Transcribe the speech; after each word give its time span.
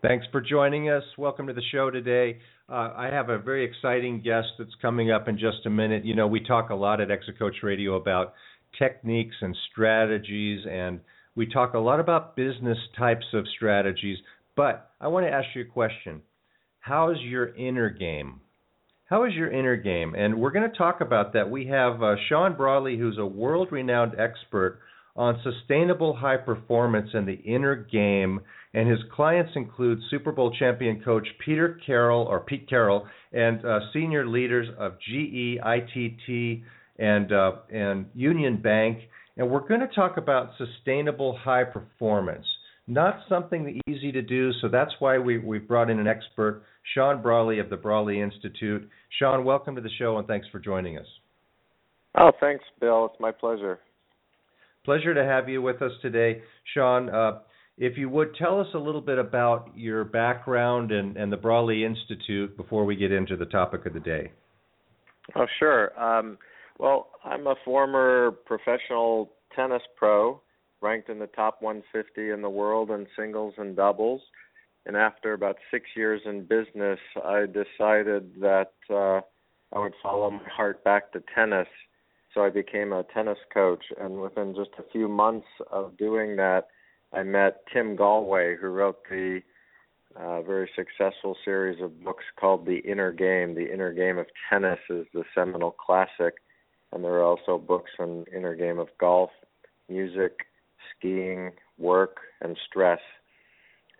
Thanks 0.00 0.24
for 0.32 0.40
joining 0.40 0.88
us. 0.88 1.02
Welcome 1.18 1.48
to 1.48 1.52
the 1.52 1.62
show 1.72 1.90
today. 1.90 2.38
Uh, 2.70 2.92
I 2.96 3.10
have 3.12 3.28
a 3.28 3.38
very 3.38 3.64
exciting 3.64 4.22
guest 4.22 4.46
that's 4.58 4.74
coming 4.80 5.10
up 5.10 5.28
in 5.28 5.38
just 5.38 5.66
a 5.66 5.70
minute. 5.70 6.04
You 6.04 6.14
know, 6.14 6.26
we 6.26 6.40
talk 6.40 6.70
a 6.70 6.74
lot 6.74 7.00
at 7.00 7.10
Exit 7.10 7.38
Coach 7.38 7.56
Radio 7.62 7.96
about 7.96 8.32
techniques 8.78 9.34
and 9.42 9.54
strategies, 9.70 10.64
and 10.70 11.00
we 11.34 11.46
talk 11.46 11.74
a 11.74 11.78
lot 11.78 12.00
about 12.00 12.34
business 12.34 12.78
types 12.96 13.26
of 13.34 13.44
strategies. 13.56 14.18
But 14.56 14.90
I 15.00 15.08
want 15.08 15.26
to 15.26 15.32
ask 15.32 15.48
you 15.54 15.62
a 15.62 15.66
question 15.66 16.22
How's 16.80 17.20
your 17.20 17.54
inner 17.56 17.90
game? 17.90 18.40
How 19.04 19.24
is 19.24 19.34
your 19.34 19.50
inner 19.50 19.76
game? 19.76 20.14
And 20.14 20.40
we're 20.40 20.52
going 20.52 20.70
to 20.70 20.78
talk 20.78 21.00
about 21.00 21.34
that. 21.34 21.50
We 21.50 21.66
have 21.66 22.02
uh, 22.02 22.14
Sean 22.28 22.56
Brawley, 22.56 22.96
who's 22.96 23.18
a 23.18 23.26
world 23.26 23.68
renowned 23.70 24.12
expert 24.18 24.80
on 25.18 25.40
sustainable 25.42 26.14
high 26.14 26.36
performance 26.36 27.10
and 27.12 27.26
the 27.26 27.34
inner 27.34 27.74
game. 27.74 28.40
And 28.72 28.88
his 28.88 29.00
clients 29.12 29.50
include 29.56 29.98
Super 30.10 30.30
Bowl 30.30 30.54
champion 30.56 31.02
coach 31.04 31.26
Peter 31.44 31.80
Carroll 31.84 32.22
or 32.22 32.40
Pete 32.40 32.68
Carroll 32.68 33.06
and 33.32 33.64
uh, 33.64 33.80
senior 33.92 34.26
leaders 34.26 34.68
of 34.78 34.92
GE, 35.00 35.58
ITT, 35.64 36.62
and 36.98 37.32
uh, 37.32 37.52
and 37.72 38.06
Union 38.14 38.62
Bank. 38.62 38.98
And 39.36 39.50
we're 39.50 39.66
going 39.66 39.80
to 39.80 39.88
talk 39.88 40.16
about 40.16 40.50
sustainable 40.56 41.36
high 41.36 41.64
performance. 41.64 42.46
Not 42.86 43.20
something 43.28 43.80
easy 43.88 44.12
to 44.12 44.22
do, 44.22 44.52
so 44.60 44.68
that's 44.68 44.92
why 45.00 45.18
we 45.18 45.38
we 45.38 45.58
brought 45.58 45.90
in 45.90 45.98
an 45.98 46.06
expert, 46.06 46.62
Sean 46.94 47.20
Brawley 47.20 47.58
of 47.58 47.70
the 47.70 47.76
Brawley 47.76 48.20
Institute. 48.20 48.88
Sean, 49.18 49.44
welcome 49.44 49.74
to 49.74 49.80
the 49.80 49.90
show 49.98 50.18
and 50.18 50.28
thanks 50.28 50.46
for 50.52 50.60
joining 50.60 50.96
us. 50.96 51.06
Oh, 52.16 52.30
thanks, 52.40 52.64
Bill. 52.80 53.06
It's 53.06 53.20
my 53.20 53.32
pleasure. 53.32 53.80
Pleasure 54.84 55.14
to 55.14 55.24
have 55.24 55.48
you 55.48 55.60
with 55.60 55.82
us 55.82 55.92
today, 56.02 56.42
Sean. 56.74 57.08
Uh, 57.10 57.40
if 57.76 57.96
you 57.96 58.08
would 58.08 58.34
tell 58.34 58.60
us 58.60 58.66
a 58.74 58.78
little 58.78 59.00
bit 59.00 59.18
about 59.18 59.70
your 59.76 60.04
background 60.04 60.90
and, 60.90 61.16
and 61.16 61.32
the 61.32 61.36
Brawley 61.36 61.84
Institute 61.84 62.56
before 62.56 62.84
we 62.84 62.96
get 62.96 63.12
into 63.12 63.36
the 63.36 63.46
topic 63.46 63.86
of 63.86 63.92
the 63.92 64.00
day. 64.00 64.32
Oh, 65.36 65.46
sure. 65.58 65.98
Um, 66.00 66.38
well, 66.78 67.10
I'm 67.24 67.46
a 67.46 67.54
former 67.64 68.32
professional 68.46 69.32
tennis 69.54 69.82
pro, 69.96 70.40
ranked 70.80 71.08
in 71.08 71.18
the 71.18 71.26
top 71.28 71.60
150 71.60 72.30
in 72.30 72.42
the 72.42 72.50
world 72.50 72.90
in 72.90 73.06
singles 73.16 73.54
and 73.58 73.76
doubles. 73.76 74.22
And 74.86 74.96
after 74.96 75.34
about 75.34 75.56
six 75.70 75.84
years 75.94 76.22
in 76.24 76.46
business, 76.46 76.98
I 77.24 77.44
decided 77.46 78.32
that 78.40 78.72
uh, 78.88 79.20
I 79.76 79.78
would 79.80 79.94
follow 80.02 80.30
my 80.30 80.48
heart 80.50 80.82
back 80.82 81.12
to 81.12 81.22
tennis 81.34 81.68
so 82.34 82.44
I 82.44 82.50
became 82.50 82.92
a 82.92 83.04
tennis 83.14 83.38
coach, 83.52 83.84
and 84.00 84.20
within 84.20 84.54
just 84.54 84.70
a 84.78 84.90
few 84.92 85.08
months 85.08 85.46
of 85.70 85.96
doing 85.96 86.36
that, 86.36 86.68
I 87.12 87.22
met 87.22 87.62
Tim 87.72 87.96
Gallwey, 87.96 88.58
who 88.58 88.68
wrote 88.68 88.98
the 89.08 89.40
uh, 90.16 90.42
very 90.42 90.70
successful 90.76 91.36
series 91.44 91.82
of 91.82 92.02
books 92.02 92.24
called 92.38 92.66
The 92.66 92.78
Inner 92.78 93.12
Game. 93.12 93.54
The 93.54 93.72
Inner 93.72 93.92
Game 93.92 94.18
of 94.18 94.26
Tennis 94.50 94.78
is 94.90 95.06
the 95.14 95.24
seminal 95.34 95.70
classic, 95.70 96.34
and 96.92 97.02
there 97.02 97.12
are 97.12 97.24
also 97.24 97.56
books 97.56 97.90
on 97.98 98.24
Inner 98.34 98.54
Game 98.54 98.78
of 98.78 98.88
Golf, 98.98 99.30
music, 99.88 100.40
skiing, 100.96 101.52
work, 101.78 102.18
and 102.42 102.58
stress. 102.68 103.00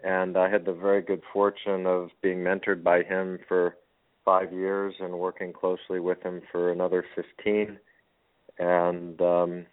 And 0.05 0.37
I 0.37 0.51
had 0.51 0.65
the 0.65 0.75
very 0.75 1.03
good 1.03 1.23
fortune 1.33 1.87
of 1.87 2.11
being 2.23 2.39
mentored 2.39 2.83
by 2.83 3.03
him 3.03 3.39
for 3.49 3.77
five 4.25 4.53
years 4.53 4.95
and 5.01 5.19
working 5.19 5.53
closely 5.53 5.99
with 5.99 6.23
him 6.23 6.43
for 6.53 6.71
another 6.71 7.05
15 7.17 7.79
and 8.59 9.21
um, 9.21 9.67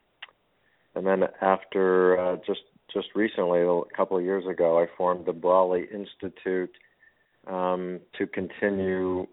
and 0.96 1.06
then 1.06 1.24
after 1.42 2.20
uh, 2.20 2.38
just 2.46 2.62
just 2.94 3.08
recently, 3.16 3.62
a 3.62 3.82
couple 3.96 4.18
of 4.18 4.24
years 4.24 4.46
ago, 4.48 4.80
I 4.80 4.86
formed 4.98 5.26
the 5.26 5.34
Brawley 5.34 5.86
Institute 5.94 6.72
um, 7.48 8.00
to 8.18 8.26
continue 8.28 9.28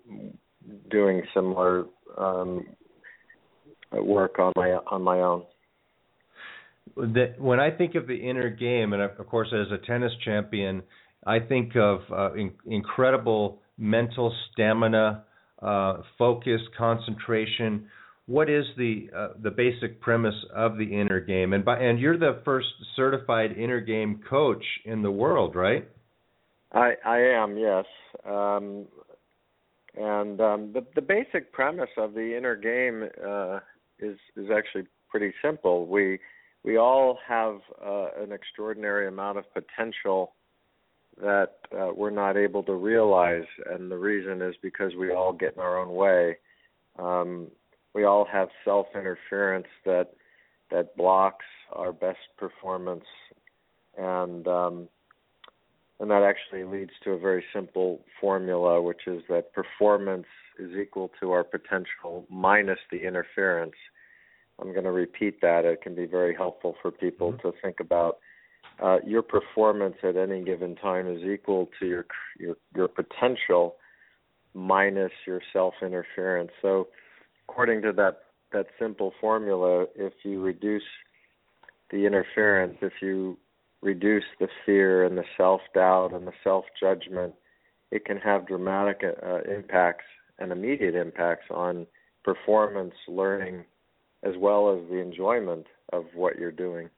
doing 0.90 1.22
similar 1.34 1.84
um, 2.18 2.66
work 3.92 4.38
on 4.38 4.52
my 4.56 4.70
on 4.90 5.02
my 5.02 5.18
own. 5.20 5.44
When 7.38 7.60
I 7.60 7.70
think 7.70 7.94
of 7.94 8.06
the 8.06 8.16
inner 8.16 8.50
game, 8.50 8.92
and 8.92 9.02
of 9.02 9.26
course 9.28 9.48
as 9.52 9.70
a 9.70 9.78
tennis 9.86 10.12
champion, 10.24 10.82
I 11.24 11.38
think 11.38 11.76
of 11.76 12.00
uh, 12.10 12.34
in, 12.34 12.52
incredible 12.66 13.60
mental 13.78 14.34
stamina, 14.52 15.24
uh, 15.62 15.98
focus, 16.18 16.60
concentration 16.76 17.86
what 18.26 18.48
is 18.48 18.64
the 18.76 19.08
uh, 19.16 19.28
the 19.42 19.50
basic 19.50 20.00
premise 20.00 20.34
of 20.54 20.76
the 20.76 20.84
inner 20.84 21.20
game? 21.20 21.52
And 21.52 21.64
by 21.64 21.78
and 21.78 21.98
you're 21.98 22.18
the 22.18 22.40
first 22.44 22.68
certified 22.96 23.52
inner 23.58 23.80
game 23.80 24.20
coach 24.28 24.64
in 24.84 25.02
the 25.02 25.10
world, 25.10 25.56
right? 25.56 25.88
I 26.72 26.92
I 27.04 27.18
am, 27.18 27.56
yes. 27.58 27.84
Um, 28.24 28.86
and 29.94 30.40
um, 30.40 30.72
the 30.72 30.84
the 30.94 31.02
basic 31.02 31.52
premise 31.52 31.90
of 31.96 32.14
the 32.14 32.36
inner 32.36 32.56
game 32.56 33.08
uh, 33.26 33.58
is 33.98 34.18
is 34.36 34.50
actually 34.50 34.84
pretty 35.10 35.34
simple. 35.42 35.86
We 35.86 36.18
we 36.64 36.76
all 36.78 37.18
have 37.26 37.58
uh, 37.84 38.08
an 38.20 38.32
extraordinary 38.32 39.08
amount 39.08 39.38
of 39.38 39.44
potential 39.52 40.32
that 41.20 41.56
uh, 41.76 41.90
we're 41.94 42.10
not 42.10 42.36
able 42.36 42.62
to 42.62 42.72
realize, 42.72 43.44
and 43.68 43.90
the 43.90 43.98
reason 43.98 44.40
is 44.40 44.54
because 44.62 44.92
we 44.98 45.12
all 45.12 45.32
get 45.32 45.54
in 45.54 45.60
our 45.60 45.78
own 45.78 45.94
way. 45.94 46.36
Um, 46.98 47.48
we 47.94 48.04
all 48.04 48.24
have 48.24 48.48
self 48.64 48.86
interference 48.94 49.66
that 49.84 50.12
that 50.70 50.96
blocks 50.96 51.44
our 51.72 51.92
best 51.92 52.18
performance. 52.38 53.04
And 53.98 54.46
um, 54.48 54.88
and 56.00 56.10
that 56.10 56.22
actually 56.22 56.64
leads 56.64 56.92
to 57.04 57.12
a 57.12 57.18
very 57.18 57.44
simple 57.54 58.00
formula 58.20 58.82
which 58.82 59.06
is 59.06 59.22
that 59.28 59.52
performance 59.52 60.26
is 60.58 60.70
equal 60.76 61.10
to 61.20 61.30
our 61.30 61.44
potential 61.44 62.26
minus 62.28 62.78
the 62.90 63.06
interference. 63.06 63.76
I'm 64.58 64.72
going 64.72 64.84
to 64.84 64.92
repeat 64.92 65.40
that. 65.42 65.64
It 65.64 65.82
can 65.82 65.94
be 65.94 66.06
very 66.06 66.34
helpful 66.34 66.76
for 66.82 66.90
people 66.90 67.32
mm-hmm. 67.32 67.48
to 67.48 67.54
think 67.62 67.80
about 67.80 68.18
uh, 68.82 68.98
your 69.06 69.22
performance 69.22 69.96
at 70.02 70.16
any 70.16 70.42
given 70.42 70.74
time 70.76 71.06
is 71.06 71.22
equal 71.22 71.68
to 71.78 71.86
your 71.86 72.06
your 72.38 72.56
your 72.74 72.88
potential 72.88 73.76
minus 74.54 75.12
your 75.26 75.40
self 75.52 75.74
interference 75.82 76.50
so 76.60 76.88
according 77.48 77.82
to 77.82 77.92
that 77.92 78.20
that 78.52 78.66
simple 78.78 79.12
formula, 79.20 79.86
if 79.96 80.12
you 80.24 80.42
reduce 80.42 80.82
the 81.90 82.06
interference, 82.06 82.76
if 82.82 82.92
you 83.00 83.38
reduce 83.80 84.24
the 84.40 84.48
fear 84.64 85.04
and 85.04 85.16
the 85.16 85.24
self 85.36 85.60
doubt 85.74 86.12
and 86.12 86.26
the 86.26 86.32
self 86.44 86.64
judgment, 86.78 87.34
it 87.90 88.04
can 88.04 88.18
have 88.18 88.46
dramatic 88.46 89.02
uh, 89.04 89.40
impacts 89.50 90.04
and 90.38 90.52
immediate 90.52 90.94
impacts 90.94 91.46
on 91.50 91.86
performance, 92.24 92.94
learning, 93.08 93.64
as 94.22 94.34
well 94.38 94.70
as 94.70 94.88
the 94.90 94.98
enjoyment 94.98 95.66
of 95.92 96.04
what 96.14 96.38
you're 96.38 96.52
doing. 96.52 96.88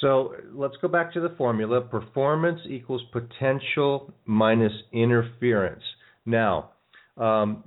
So 0.00 0.34
let's 0.54 0.76
go 0.80 0.88
back 0.88 1.12
to 1.14 1.20
the 1.20 1.34
formula 1.36 1.80
performance 1.80 2.60
equals 2.66 3.02
potential 3.12 4.12
minus 4.24 4.72
interference. 4.92 5.82
Now, 6.24 6.70
um, 7.18 7.64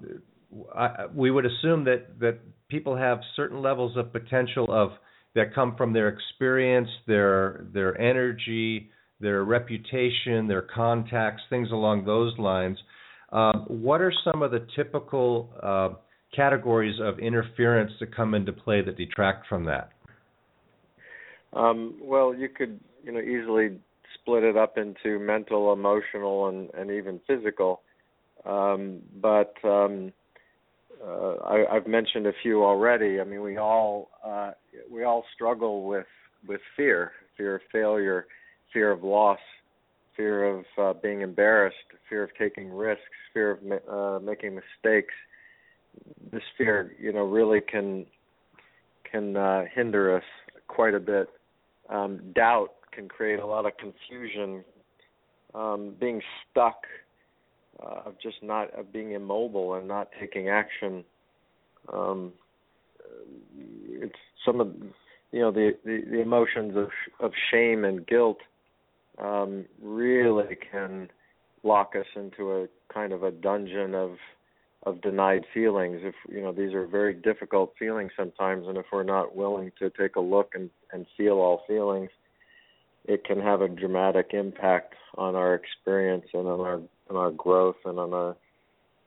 I, 0.75 1.05
we 1.13 1.31
would 1.31 1.45
assume 1.45 1.83
that 1.85 2.19
that 2.19 2.39
people 2.67 2.95
have 2.95 3.19
certain 3.35 3.61
levels 3.61 3.97
of 3.97 4.11
potential 4.11 4.67
of 4.69 4.91
that 5.35 5.53
come 5.53 5.75
from 5.75 5.93
their 5.93 6.09
experience, 6.09 6.89
their 7.07 7.65
their 7.73 7.99
energy, 7.99 8.89
their 9.19 9.43
reputation, 9.43 10.47
their 10.47 10.61
contacts, 10.61 11.41
things 11.49 11.71
along 11.71 12.05
those 12.05 12.37
lines. 12.37 12.77
Um, 13.31 13.65
what 13.67 14.01
are 14.01 14.13
some 14.23 14.43
of 14.43 14.51
the 14.51 14.67
typical 14.75 15.49
uh, 15.63 15.89
categories 16.35 16.99
of 17.01 17.19
interference 17.19 17.91
that 17.99 18.15
come 18.15 18.35
into 18.35 18.53
play 18.53 18.81
that 18.81 18.97
detract 18.97 19.47
from 19.47 19.65
that? 19.65 19.89
Um, 21.53 21.95
well, 22.01 22.33
you 22.35 22.49
could 22.49 22.79
you 23.03 23.11
know 23.11 23.19
easily 23.19 23.79
split 24.19 24.43
it 24.43 24.57
up 24.57 24.77
into 24.77 25.19
mental, 25.19 25.73
emotional, 25.73 26.47
and 26.47 26.69
and 26.73 26.91
even 26.91 27.19
physical. 27.27 27.81
Um, 28.45 28.99
but 29.21 29.53
um, 29.63 30.11
uh, 31.05 31.35
I, 31.43 31.75
I've 31.75 31.87
mentioned 31.87 32.27
a 32.27 32.33
few 32.41 32.63
already. 32.63 33.19
I 33.19 33.23
mean, 33.23 33.41
we 33.41 33.57
all 33.57 34.09
uh, 34.25 34.51
we 34.91 35.03
all 35.03 35.23
struggle 35.33 35.85
with 35.85 36.05
with 36.47 36.61
fear, 36.75 37.11
fear 37.37 37.55
of 37.55 37.61
failure, 37.71 38.27
fear 38.71 38.91
of 38.91 39.03
loss, 39.03 39.39
fear 40.15 40.45
of 40.45 40.65
uh, 40.77 40.93
being 41.01 41.21
embarrassed, 41.21 41.75
fear 42.09 42.23
of 42.23 42.29
taking 42.37 42.71
risks, 42.71 43.03
fear 43.33 43.51
of 43.51 43.59
uh, 43.89 44.23
making 44.23 44.55
mistakes. 44.55 45.13
This 46.31 46.43
fear, 46.57 46.93
you 46.99 47.13
know, 47.13 47.23
really 47.23 47.61
can 47.61 48.05
can 49.09 49.35
uh, 49.37 49.65
hinder 49.73 50.15
us 50.15 50.23
quite 50.67 50.95
a 50.95 50.99
bit. 50.99 51.29
Um, 51.89 52.19
doubt 52.33 52.69
can 52.91 53.07
create 53.07 53.39
a 53.39 53.45
lot 53.45 53.65
of 53.65 53.73
confusion. 53.77 54.63
Um, 55.53 55.93
being 55.99 56.19
stuck, 56.49 56.77
uh, 57.81 58.01
of 58.05 58.19
just 58.21 58.41
not 58.41 58.73
of 58.73 58.91
being 58.91 59.11
immobile 59.11 59.75
and 59.75 59.87
not 59.87 60.09
taking 60.19 60.49
action. 60.49 61.03
Um, 61.91 62.33
it's 63.55 64.19
some 64.45 64.61
of 64.61 64.73
you 65.31 65.39
know 65.39 65.51
the 65.51 65.75
the, 65.83 66.03
the 66.09 66.21
emotions 66.21 66.75
of 66.75 66.89
of 67.19 67.31
shame 67.51 67.85
and 67.85 68.05
guilt 68.05 68.39
um, 69.19 69.65
really 69.81 70.57
can 70.71 71.09
lock 71.63 71.93
us 71.95 72.05
into 72.15 72.51
a 72.51 72.67
kind 72.93 73.13
of 73.13 73.23
a 73.23 73.31
dungeon 73.31 73.95
of 73.95 74.17
of 74.85 75.01
denied 75.01 75.45
feelings 75.53 76.01
if 76.03 76.15
you 76.29 76.41
know 76.41 76.51
these 76.51 76.73
are 76.73 76.85
very 76.85 77.13
difficult 77.13 77.73
feelings 77.79 78.11
sometimes 78.17 78.67
and 78.67 78.77
if 78.77 78.85
we're 78.91 79.03
not 79.03 79.35
willing 79.35 79.71
to 79.79 79.89
take 79.91 80.15
a 80.15 80.21
look 80.21 80.51
and 80.55 80.69
and 80.91 81.05
feel 81.17 81.33
all 81.33 81.63
feelings 81.67 82.09
it 83.05 83.23
can 83.25 83.39
have 83.39 83.61
a 83.61 83.67
dramatic 83.67 84.29
impact 84.33 84.93
on 85.17 85.35
our 85.35 85.55
experience 85.55 86.25
and 86.33 86.47
on 86.47 86.59
our 86.59 86.81
on 87.13 87.21
our 87.21 87.31
growth 87.31 87.75
and 87.85 87.99
on 87.99 88.13
our 88.13 88.35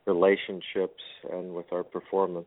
relationships 0.07 1.03
and 1.33 1.55
with 1.55 1.67
our 1.73 1.83
performance 1.83 2.47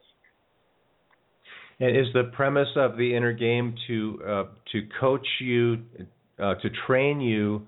and 1.80 1.96
is 1.96 2.08
the 2.14 2.24
premise 2.34 2.70
of 2.76 2.98
the 2.98 3.16
inner 3.16 3.34
game 3.34 3.76
to 3.88 4.20
uh, 4.28 4.44
to 4.72 4.82
coach 5.00 5.26
you, 5.40 5.78
uh, 6.38 6.56
to 6.56 6.70
train 6.86 7.22
you 7.22 7.68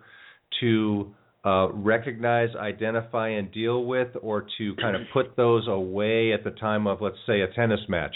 to 0.60 1.14
uh, 1.46 1.72
recognize, 1.72 2.50
identify, 2.56 3.30
and 3.30 3.52
deal 3.52 3.86
with, 3.86 4.10
or 4.22 4.46
to 4.58 4.76
kind 4.76 4.96
of 4.96 5.02
put 5.14 5.36
those 5.38 5.68
away 5.68 6.34
at 6.34 6.44
the 6.44 6.52
time 6.52 6.88
of, 6.88 7.02
let's 7.02 7.16
say, 7.26 7.42
a 7.42 7.48
tennis 7.56 7.80
match, 7.90 8.16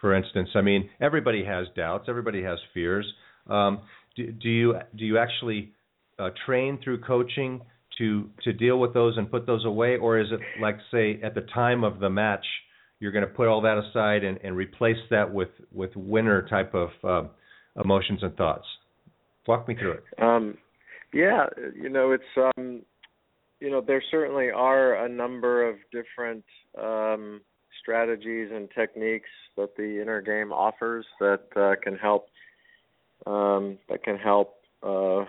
for 0.00 0.14
instance? 0.14 0.50
I 0.54 0.60
mean, 0.60 0.88
everybody 1.00 1.44
has 1.44 1.66
doubts, 1.74 2.04
everybody 2.08 2.42
has 2.42 2.58
fears. 2.72 3.06
Um, 3.48 3.80
do, 4.16 4.30
do, 4.30 4.48
you 4.48 4.74
do 4.96 5.04
you 5.04 5.18
actually 5.18 5.72
uh, 6.18 6.30
train 6.46 6.78
through 6.84 7.00
coaching 7.00 7.62
to 8.00 8.28
to 8.42 8.52
deal 8.52 8.80
with 8.80 8.92
those 8.92 9.16
and 9.16 9.30
put 9.30 9.46
those 9.46 9.64
away, 9.64 9.96
or 9.96 10.18
is 10.18 10.28
it 10.32 10.40
like 10.60 10.78
say 10.90 11.20
at 11.22 11.36
the 11.36 11.42
time 11.54 11.84
of 11.84 12.00
the 12.00 12.10
match? 12.10 12.44
you're 13.00 13.12
going 13.12 13.26
to 13.26 13.30
put 13.32 13.48
all 13.48 13.62
that 13.62 13.78
aside 13.78 14.22
and, 14.22 14.38
and 14.44 14.54
replace 14.54 14.98
that 15.10 15.32
with 15.32 15.48
with 15.72 15.90
winner 15.96 16.46
type 16.48 16.74
of 16.74 16.90
uh, 17.02 17.28
emotions 17.82 18.20
and 18.22 18.36
thoughts. 18.36 18.66
Walk 19.46 19.66
me 19.66 19.74
through 19.74 19.92
it. 19.92 20.04
Um, 20.22 20.58
yeah, 21.12 21.46
you 21.74 21.88
know, 21.88 22.12
it's 22.12 22.52
um, 22.56 22.82
you 23.58 23.70
know, 23.70 23.80
there 23.84 24.02
certainly 24.10 24.50
are 24.50 25.04
a 25.04 25.08
number 25.08 25.68
of 25.68 25.76
different 25.90 26.44
um, 26.80 27.40
strategies 27.82 28.50
and 28.52 28.68
techniques 28.76 29.30
that 29.56 29.74
the 29.76 30.00
inner 30.00 30.20
game 30.20 30.52
offers 30.52 31.06
that 31.18 31.42
uh, 31.56 31.74
can 31.82 31.96
help 31.96 32.28
um, 33.26 33.78
that 33.88 34.04
can 34.04 34.18
help 34.18 34.56
uh, 34.82 35.24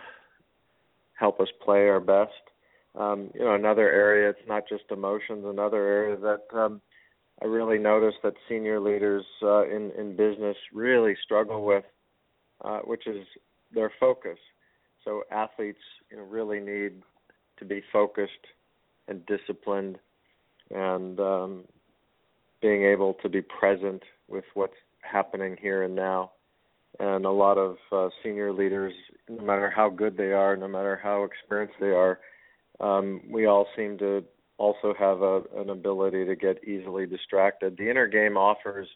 help 1.18 1.40
us 1.40 1.48
play 1.64 1.88
our 1.88 2.02
best. 2.02 2.32
Um, 2.98 3.30
you 3.34 3.42
know, 3.42 3.56
another 3.56 3.90
area 3.90 4.30
it's 4.30 4.48
not 4.48 4.64
just 4.68 4.84
emotions. 4.92 5.46
Another 5.46 5.88
area 5.88 6.18
that 6.18 6.58
um, 6.58 6.82
I 7.42 7.46
really 7.46 7.78
noticed 7.78 8.18
that 8.24 8.34
senior 8.50 8.80
leaders 8.80 9.26
uh, 9.42 9.66
in 9.66 9.92
in 9.98 10.16
business 10.16 10.58
really 10.74 11.16
struggle 11.24 11.66
with, 11.66 11.86
uh, 12.64 12.80
which 12.80 13.08
is 13.08 13.26
their 13.74 13.92
focus. 14.00 14.38
So 15.06 15.24
athletes 15.32 15.80
you 16.12 16.18
know, 16.18 16.24
really 16.24 16.60
need 16.60 17.02
to 17.58 17.66
be 17.66 17.82
focused 17.92 18.32
and 19.08 19.26
disciplined, 19.26 19.98
and 20.70 21.20
um, 21.20 21.64
being 22.62 22.84
able 22.84 23.16
to 23.16 23.30
be 23.30 23.42
present 23.42 24.04
with 24.28 24.46
what's 24.54 24.76
happening 25.02 25.58
here 25.60 25.84
and 25.84 25.96
now. 25.96 26.32
And 27.00 27.26
a 27.26 27.32
lot 27.32 27.58
of 27.58 27.78
uh, 27.92 28.10
senior 28.22 28.52
leaders, 28.52 28.94
no 29.30 29.44
matter 29.44 29.72
how 29.74 29.90
good 29.90 30.18
they 30.18 30.34
are, 30.34 30.56
no 30.56 30.68
matter 30.68 31.00
how 31.02 31.24
experienced 31.24 31.76
they 31.80 31.88
are, 31.88 32.20
um, 32.82 33.22
we 33.30 33.46
all 33.46 33.68
seem 33.76 33.98
to 34.00 34.24
also 34.58 34.94
have 34.98 35.22
a, 35.22 35.42
an 35.58 35.70
ability 35.70 36.26
to 36.26 36.36
get 36.36 36.64
easily 36.64 37.06
distracted. 37.06 37.78
The 37.78 37.90
inner 37.90 38.08
game 38.08 38.38
offers 38.38 38.88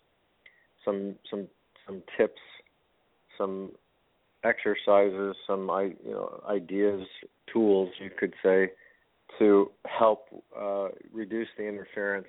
some 0.84 1.16
some 1.30 1.48
some 1.86 2.02
tips, 2.18 2.42
some 3.38 3.72
exercises, 4.44 5.36
some 5.48 5.70
you 6.04 6.12
know 6.12 6.44
ideas, 6.50 7.06
tools 7.52 7.90
you 8.00 8.10
could 8.10 8.34
say, 8.44 8.72
to 9.40 9.72
help 9.86 10.28
uh, 10.60 10.90
reduce 11.14 11.48
the 11.58 11.68
interference. 11.68 12.28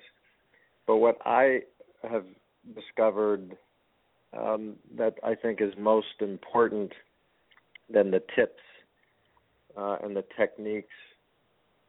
But 0.85 0.97
what 0.97 1.17
I 1.25 1.61
have 2.09 2.25
discovered 2.75 3.57
um, 4.37 4.75
that 4.97 5.15
I 5.23 5.35
think 5.35 5.61
is 5.61 5.73
most 5.77 6.21
important 6.21 6.91
than 7.89 8.11
the 8.11 8.21
tips 8.35 8.61
uh, 9.77 9.97
and 10.03 10.15
the 10.15 10.23
techniques 10.37 10.93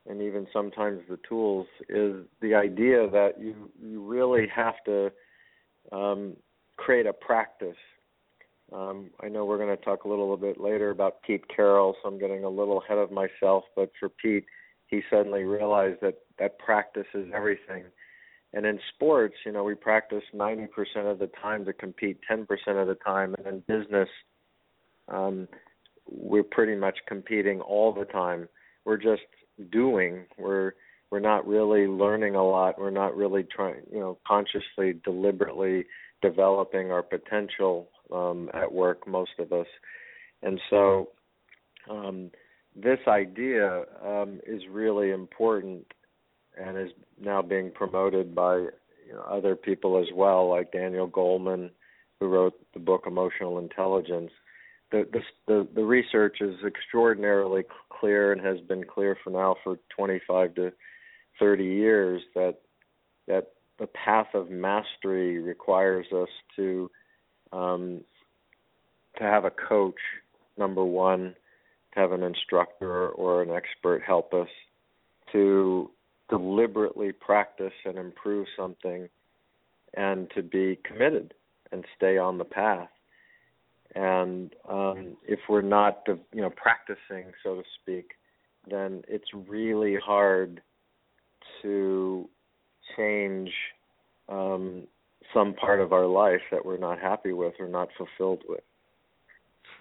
and 0.06 0.22
even 0.22 0.46
sometimes 0.52 1.00
the 1.08 1.18
tools 1.28 1.66
is 1.88 2.24
the 2.40 2.54
idea 2.54 3.08
that 3.10 3.40
you 3.40 3.70
you 3.82 4.02
really 4.02 4.46
have 4.54 4.74
to 4.86 5.10
um, 5.92 6.36
create 6.76 7.06
a 7.06 7.12
practice. 7.12 7.76
Um, 8.72 9.10
I 9.22 9.28
know 9.28 9.44
we're 9.44 9.58
going 9.58 9.76
to 9.76 9.82
talk 9.82 10.04
a 10.04 10.08
little 10.08 10.36
bit 10.36 10.60
later 10.60 10.90
about 10.90 11.22
Pete 11.22 11.44
Carroll, 11.54 11.96
so 12.02 12.08
I'm 12.08 12.18
getting 12.18 12.44
a 12.44 12.48
little 12.48 12.82
ahead 12.82 12.98
of 12.98 13.10
myself. 13.10 13.64
But 13.74 13.90
for 13.98 14.08
Pete, 14.10 14.44
he 14.88 15.00
suddenly 15.10 15.44
realized 15.44 16.00
that 16.02 16.18
that 16.38 16.58
practice 16.58 17.06
is 17.14 17.28
everything. 17.34 17.84
And 18.52 18.64
in 18.64 18.78
sports, 18.94 19.34
you 19.44 19.52
know, 19.52 19.64
we 19.64 19.74
practice 19.74 20.22
90% 20.34 20.68
of 21.10 21.18
the 21.18 21.30
time 21.40 21.64
to 21.66 21.72
compete 21.72 22.18
10% 22.30 22.42
of 22.80 22.88
the 22.88 22.96
time, 23.04 23.34
and 23.38 23.46
in 23.46 23.60
business, 23.60 24.08
um, 25.08 25.48
we're 26.10 26.42
pretty 26.42 26.74
much 26.74 26.98
competing 27.06 27.60
all 27.60 27.92
the 27.92 28.06
time. 28.06 28.48
We're 28.84 28.96
just 28.96 29.22
doing. 29.70 30.24
We're 30.38 30.72
we're 31.10 31.20
not 31.20 31.46
really 31.46 31.86
learning 31.86 32.34
a 32.34 32.44
lot. 32.44 32.78
We're 32.78 32.90
not 32.90 33.16
really 33.16 33.42
trying, 33.42 33.82
you 33.90 33.98
know, 33.98 34.18
consciously, 34.26 35.00
deliberately 35.04 35.86
developing 36.20 36.90
our 36.90 37.02
potential 37.02 37.88
um, 38.12 38.50
at 38.52 38.70
work. 38.70 39.06
Most 39.06 39.30
of 39.38 39.52
us, 39.52 39.66
and 40.42 40.60
so 40.68 41.08
um, 41.88 42.30
this 42.76 42.98
idea 43.06 43.84
um, 44.04 44.40
is 44.46 44.62
really 44.70 45.10
important 45.10 45.86
and 46.56 46.76
is 46.76 46.90
now 47.20 47.40
being 47.40 47.70
promoted 47.70 48.34
by 48.34 48.56
you 48.56 49.14
know, 49.14 49.22
other 49.22 49.56
people 49.56 49.98
as 49.98 50.08
well, 50.14 50.48
like 50.50 50.72
Daniel 50.72 51.08
Goleman, 51.08 51.70
who 52.20 52.26
wrote 52.26 52.54
the 52.74 52.80
book 52.80 53.04
Emotional 53.06 53.58
Intelligence 53.58 54.30
the, 54.90 55.06
the 55.46 55.68
the 55.74 55.84
research 55.84 56.38
is 56.40 56.56
extraordinarily 56.66 57.64
clear 57.90 58.32
and 58.32 58.40
has 58.40 58.58
been 58.60 58.84
clear 58.84 59.16
for 59.22 59.30
now 59.30 59.56
for 59.62 59.78
25 59.96 60.54
to 60.54 60.72
30 61.38 61.64
years 61.64 62.22
that 62.34 62.56
that 63.26 63.52
the 63.78 63.86
path 63.86 64.28
of 64.34 64.50
mastery 64.50 65.38
requires 65.38 66.06
us 66.12 66.28
to 66.56 66.90
um, 67.52 68.00
to 69.18 69.24
have 69.24 69.44
a 69.44 69.50
coach 69.50 70.00
number 70.56 70.84
one 70.84 71.34
to 71.94 72.00
have 72.00 72.12
an 72.12 72.22
instructor 72.22 73.08
or 73.10 73.42
an 73.42 73.50
expert 73.50 74.02
help 74.02 74.32
us 74.32 74.48
to 75.32 75.90
deliberately 76.30 77.12
practice 77.12 77.72
and 77.84 77.98
improve 77.98 78.46
something 78.56 79.08
and 79.94 80.30
to 80.34 80.42
be 80.42 80.78
committed 80.84 81.34
and 81.72 81.84
stay 81.96 82.18
on 82.18 82.38
the 82.38 82.44
path 82.44 82.88
and 83.98 84.54
um, 84.70 85.16
if 85.26 85.40
we're 85.48 85.60
not, 85.60 86.02
you 86.06 86.40
know, 86.40 86.50
practicing, 86.50 87.32
so 87.42 87.56
to 87.56 87.62
speak, 87.82 88.10
then 88.70 89.02
it's 89.08 89.26
really 89.48 89.96
hard 89.96 90.60
to 91.62 92.28
change 92.96 93.50
um, 94.28 94.84
some 95.34 95.54
part 95.54 95.80
of 95.80 95.92
our 95.92 96.06
life 96.06 96.40
that 96.52 96.64
we're 96.64 96.78
not 96.78 97.00
happy 97.00 97.32
with 97.32 97.54
or 97.58 97.66
not 97.66 97.88
fulfilled 97.96 98.42
with. 98.48 98.60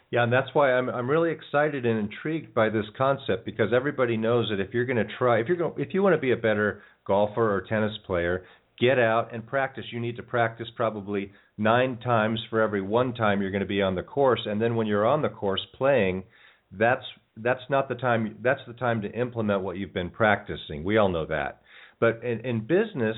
Yeah, 0.10 0.24
and 0.24 0.32
that's 0.32 0.48
why 0.54 0.72
I'm 0.72 0.90
I'm 0.90 1.10
really 1.10 1.32
excited 1.32 1.86
and 1.86 2.00
intrigued 2.00 2.54
by 2.54 2.70
this 2.70 2.86
concept 2.98 3.46
because 3.46 3.74
everybody 3.76 4.16
knows 4.16 4.50
that 4.50 4.60
if 4.62 4.74
you're 4.74 4.86
going 4.86 5.06
to 5.06 5.18
try 5.18 5.40
if 5.42 5.48
you're 5.48 5.58
going 5.58 5.74
if 5.78 5.94
you 5.94 6.02
want 6.02 6.16
to 6.16 6.22
be 6.22 6.32
a 6.32 6.38
better 6.38 6.82
golfer 7.06 7.54
or 7.54 7.62
tennis 7.68 7.92
player, 8.06 8.46
get 8.80 9.00
out 9.00 9.34
and 9.34 9.46
practice. 9.46 9.86
You 9.92 10.00
need 10.00 10.18
to 10.18 10.24
practice 10.24 10.68
probably 10.76 11.32
nine 11.58 11.98
times 11.98 12.40
for 12.50 12.62
every 12.62 12.82
one 12.82 13.14
time 13.14 13.42
you're 13.42 13.52
going 13.52 13.62
to 13.62 13.68
be 13.68 13.82
on 13.82 13.96
the 13.96 14.04
course, 14.04 14.42
and 14.46 14.62
then 14.62 14.76
when 14.76 14.88
you're 14.88 15.06
on 15.06 15.22
the 15.22 15.30
course 15.30 15.66
playing, 15.76 16.24
that's 16.72 17.06
that's 17.38 17.62
not 17.70 17.90
the 17.90 17.96
time. 17.96 18.38
That's 18.42 18.62
the 18.68 18.74
time 18.74 19.02
to 19.02 19.12
implement 19.12 19.62
what 19.62 19.78
you've 19.78 19.94
been 19.94 20.10
practicing. 20.10 20.84
We 20.84 20.98
all 20.98 21.10
know 21.10 21.26
that. 21.28 21.62
But 22.00 22.24
in, 22.24 22.40
in 22.46 22.62
business, 22.62 23.16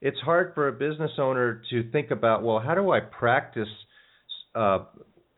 it's 0.00 0.18
hard 0.20 0.52
for 0.54 0.68
a 0.68 0.72
business 0.72 1.12
owner 1.18 1.62
to 1.70 1.90
think 1.90 2.10
about 2.10 2.42
well, 2.42 2.60
how 2.60 2.74
do 2.74 2.90
I 2.90 3.00
practice? 3.00 3.68
Uh, 4.54 4.80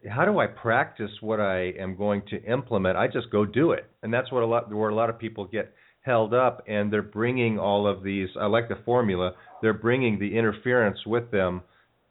how 0.09 0.25
do 0.25 0.39
I 0.39 0.47
practice 0.47 1.11
what 1.21 1.41
I 1.41 1.73
am 1.81 1.97
going 1.97 2.23
to 2.31 2.43
implement? 2.45 2.97
I 2.97 3.09
just 3.09 3.31
go 3.31 3.45
do 3.45 3.73
it, 3.73 3.91
and 4.03 4.13
that's 4.13 4.31
what 4.31 4.43
a 4.43 4.47
lot 4.47 4.73
where 4.73 4.91
a 4.91 4.95
lot 4.95 5.11
of 5.11 5.19
people 5.19 5.47
get 5.47 5.73
held 6.03 6.33
up, 6.33 6.63
and 6.69 6.93
they're 6.93 7.03
bringing 7.03 7.59
all 7.59 7.87
of 7.87 8.03
these. 8.03 8.29
I 8.41 8.47
like 8.47 8.69
the 8.69 8.79
formula. 8.85 9.33
They're 9.63 9.75
bringing 9.75 10.19
the 10.19 10.37
interference 10.37 10.99
with 11.07 11.31
them 11.31 11.63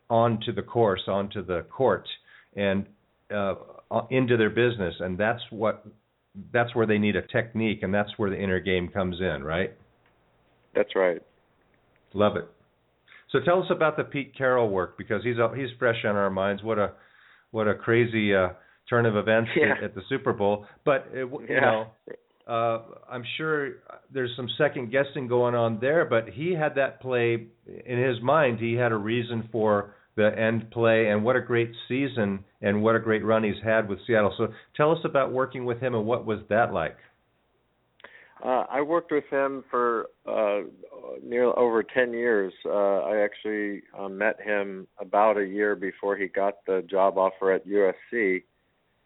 onto 0.10 0.54
the 0.54 0.62
course, 0.62 1.04
onto 1.08 1.44
the 1.46 1.64
court, 1.64 2.08
and 2.56 2.86
uh, 3.34 3.56
into 4.10 4.38
their 4.38 4.50
business, 4.50 4.96
and 5.00 5.18
that's 5.18 5.42
what 5.50 5.86
that's 6.52 6.76
where 6.76 6.86
they 6.86 6.98
need 6.98 7.16
a 7.16 7.22
technique, 7.22 7.80
and 7.82 7.94
that's 7.94 8.12
where 8.18 8.30
the 8.30 8.40
inner 8.40 8.60
game 8.60 8.90
comes 8.90 9.20
in, 9.20 9.44
right? 9.44 9.74
That's 10.76 10.96
right. 10.96 11.22
Love 12.14 12.36
it. 12.36 12.48
So 13.32 13.40
tell 13.44 13.62
us 13.62 13.68
about 13.70 13.98
the 13.98 14.04
Pete 14.04 14.34
Carroll 14.38 14.70
work 14.70 14.98
because 14.98 15.24
he's 15.24 15.38
uh, 15.40 15.52
he's 15.52 15.70
fresh 15.80 16.04
on 16.06 16.16
our 16.16 16.30
minds. 16.30 16.64
What 16.64 16.78
a 16.78 16.92
what 17.52 17.68
a 17.68 17.74
crazy 17.74 18.36
uh, 18.36 18.50
turn 18.90 19.06
of 19.06 19.16
events 19.16 19.50
yeah. 19.56 19.74
at, 19.78 19.84
at, 19.84 19.96
the 19.96 20.02
Super 20.10 20.34
Bowl. 20.34 20.66
But 20.84 21.08
it, 21.14 21.26
you 21.26 21.46
yeah. 21.50 21.60
know, 21.60 21.88
uh, 22.48 22.80
I'm 23.10 23.24
sure 23.38 23.78
there's 24.14 24.32
some 24.36 24.48
second 24.58 24.92
guessing 24.92 25.28
going 25.28 25.56
on 25.56 25.80
there. 25.80 26.06
But 26.06 26.30
he 26.30 26.54
had 26.54 26.76
that 26.76 27.02
play 27.02 27.48
in 27.86 28.04
his 28.04 28.22
mind. 28.22 28.60
He 28.60 28.74
had 28.74 28.92
a 28.92 28.98
reason 28.98 29.50
for 29.52 29.96
the 30.16 30.32
end 30.38 30.72
play, 30.72 31.08
and 31.08 31.24
what 31.24 31.36
a 31.36 31.42
great 31.42 31.72
season 31.88 32.44
and 32.62 32.82
what 32.82 32.96
a 32.96 33.00
great 33.00 33.24
run 33.24 33.44
he's 33.44 33.62
had 33.64 33.90
with 33.90 34.00
Seattle. 34.08 34.34
So 34.38 34.48
tell 34.76 34.92
us 34.92 35.00
about 35.04 35.32
working 35.32 35.66
with 35.66 35.80
him 35.80 35.94
and 35.94 36.06
what 36.06 36.26
was 36.26 36.40
that 36.50 36.72
like? 36.74 36.98
Uh, 38.44 38.64
I 38.70 38.82
worked 38.82 39.12
with 39.12 39.24
him 39.30 39.64
for 39.72 40.08
uh, 40.28 40.62
nearly 41.24 41.54
over 41.58 41.84
10 41.84 42.14
years. 42.14 42.54
Uh, 42.66 43.00
I 43.00 43.24
actually 43.24 43.82
uh, 43.98 44.08
met 44.08 44.40
him 44.40 44.88
about 45.00 45.38
a 45.38 45.46
year 45.46 45.76
before 45.76 46.16
he 46.16 46.28
got 46.28 46.56
the 46.68 46.86
job 46.90 47.18
offer 47.18 47.52
at 47.52 47.66
USC, 47.68 48.44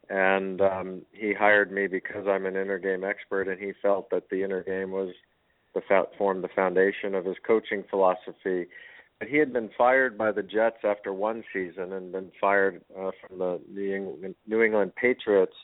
and 0.09 0.61
um, 0.61 1.01
he 1.11 1.33
hired 1.33 1.71
me 1.71 1.87
because 1.87 2.25
I'm 2.27 2.45
an 2.45 2.55
inner 2.55 2.79
game 2.79 3.03
expert, 3.03 3.47
and 3.47 3.59
he 3.59 3.73
felt 3.81 4.09
that 4.09 4.29
the 4.29 4.43
inner 4.43 4.63
game 4.63 4.91
was 4.91 5.13
the 5.75 5.81
formed 6.17 6.43
the 6.43 6.49
foundation 6.55 7.13
of 7.13 7.25
his 7.25 7.37
coaching 7.45 7.83
philosophy 7.89 8.67
But 9.19 9.27
he 9.27 9.37
had 9.37 9.53
been 9.53 9.69
fired 9.77 10.17
by 10.17 10.31
the 10.31 10.41
Jets 10.41 10.79
after 10.83 11.13
one 11.13 11.43
season 11.53 11.93
and 11.93 12.11
been 12.11 12.31
fired 12.39 12.81
uh, 12.97 13.11
from 13.21 13.37
the 13.37 13.61
New 13.71 13.95
England, 13.95 14.35
New 14.47 14.63
England 14.63 14.93
Patriots 14.95 15.55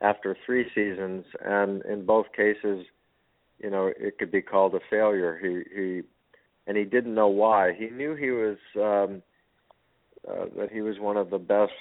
after 0.00 0.36
three 0.46 0.66
seasons, 0.74 1.24
and 1.44 1.82
in 1.86 2.06
both 2.06 2.26
cases, 2.36 2.86
you 3.58 3.70
know, 3.70 3.90
it 3.98 4.18
could 4.18 4.30
be 4.30 4.42
called 4.42 4.74
a 4.74 4.80
failure. 4.88 5.38
He 5.42 5.74
he, 5.74 6.02
and 6.66 6.76
he 6.76 6.84
didn't 6.84 7.14
know 7.14 7.28
why. 7.28 7.72
He 7.76 7.90
knew 7.90 8.14
he 8.14 8.30
was 8.30 8.58
um, 8.76 9.22
uh, 10.28 10.46
that 10.56 10.70
he 10.70 10.82
was 10.82 10.98
one 11.00 11.16
of 11.16 11.30
the 11.30 11.38
best 11.38 11.72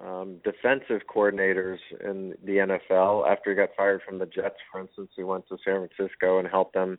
um, 0.00 0.38
defensive 0.44 1.02
coordinators 1.14 1.78
in 2.04 2.34
the 2.44 2.52
NFL. 2.90 3.30
After 3.30 3.50
he 3.50 3.56
got 3.56 3.70
fired 3.76 4.00
from 4.06 4.18
the 4.18 4.26
Jets, 4.26 4.56
for 4.70 4.80
instance, 4.80 5.10
he 5.16 5.22
went 5.22 5.46
to 5.48 5.58
San 5.64 5.86
Francisco 5.86 6.38
and 6.38 6.48
helped 6.48 6.74
them 6.74 6.98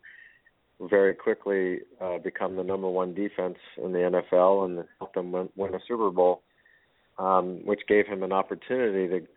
very 0.79 1.13
quickly 1.13 1.79
uh, 2.01 2.17
become 2.17 2.55
the 2.55 2.63
number 2.63 2.89
one 2.89 3.13
defense 3.13 3.57
in 3.77 3.91
the 3.93 3.99
NFL 3.99 4.65
and 4.65 4.85
help 4.99 5.13
them 5.13 5.31
win, 5.31 5.49
win 5.55 5.73
a 5.73 5.79
Super 5.87 6.11
Bowl, 6.11 6.43
um, 7.17 7.65
which 7.65 7.81
gave 7.87 8.05
him 8.05 8.23
an 8.23 8.31
opportunity 8.31 9.07
to 9.07 9.27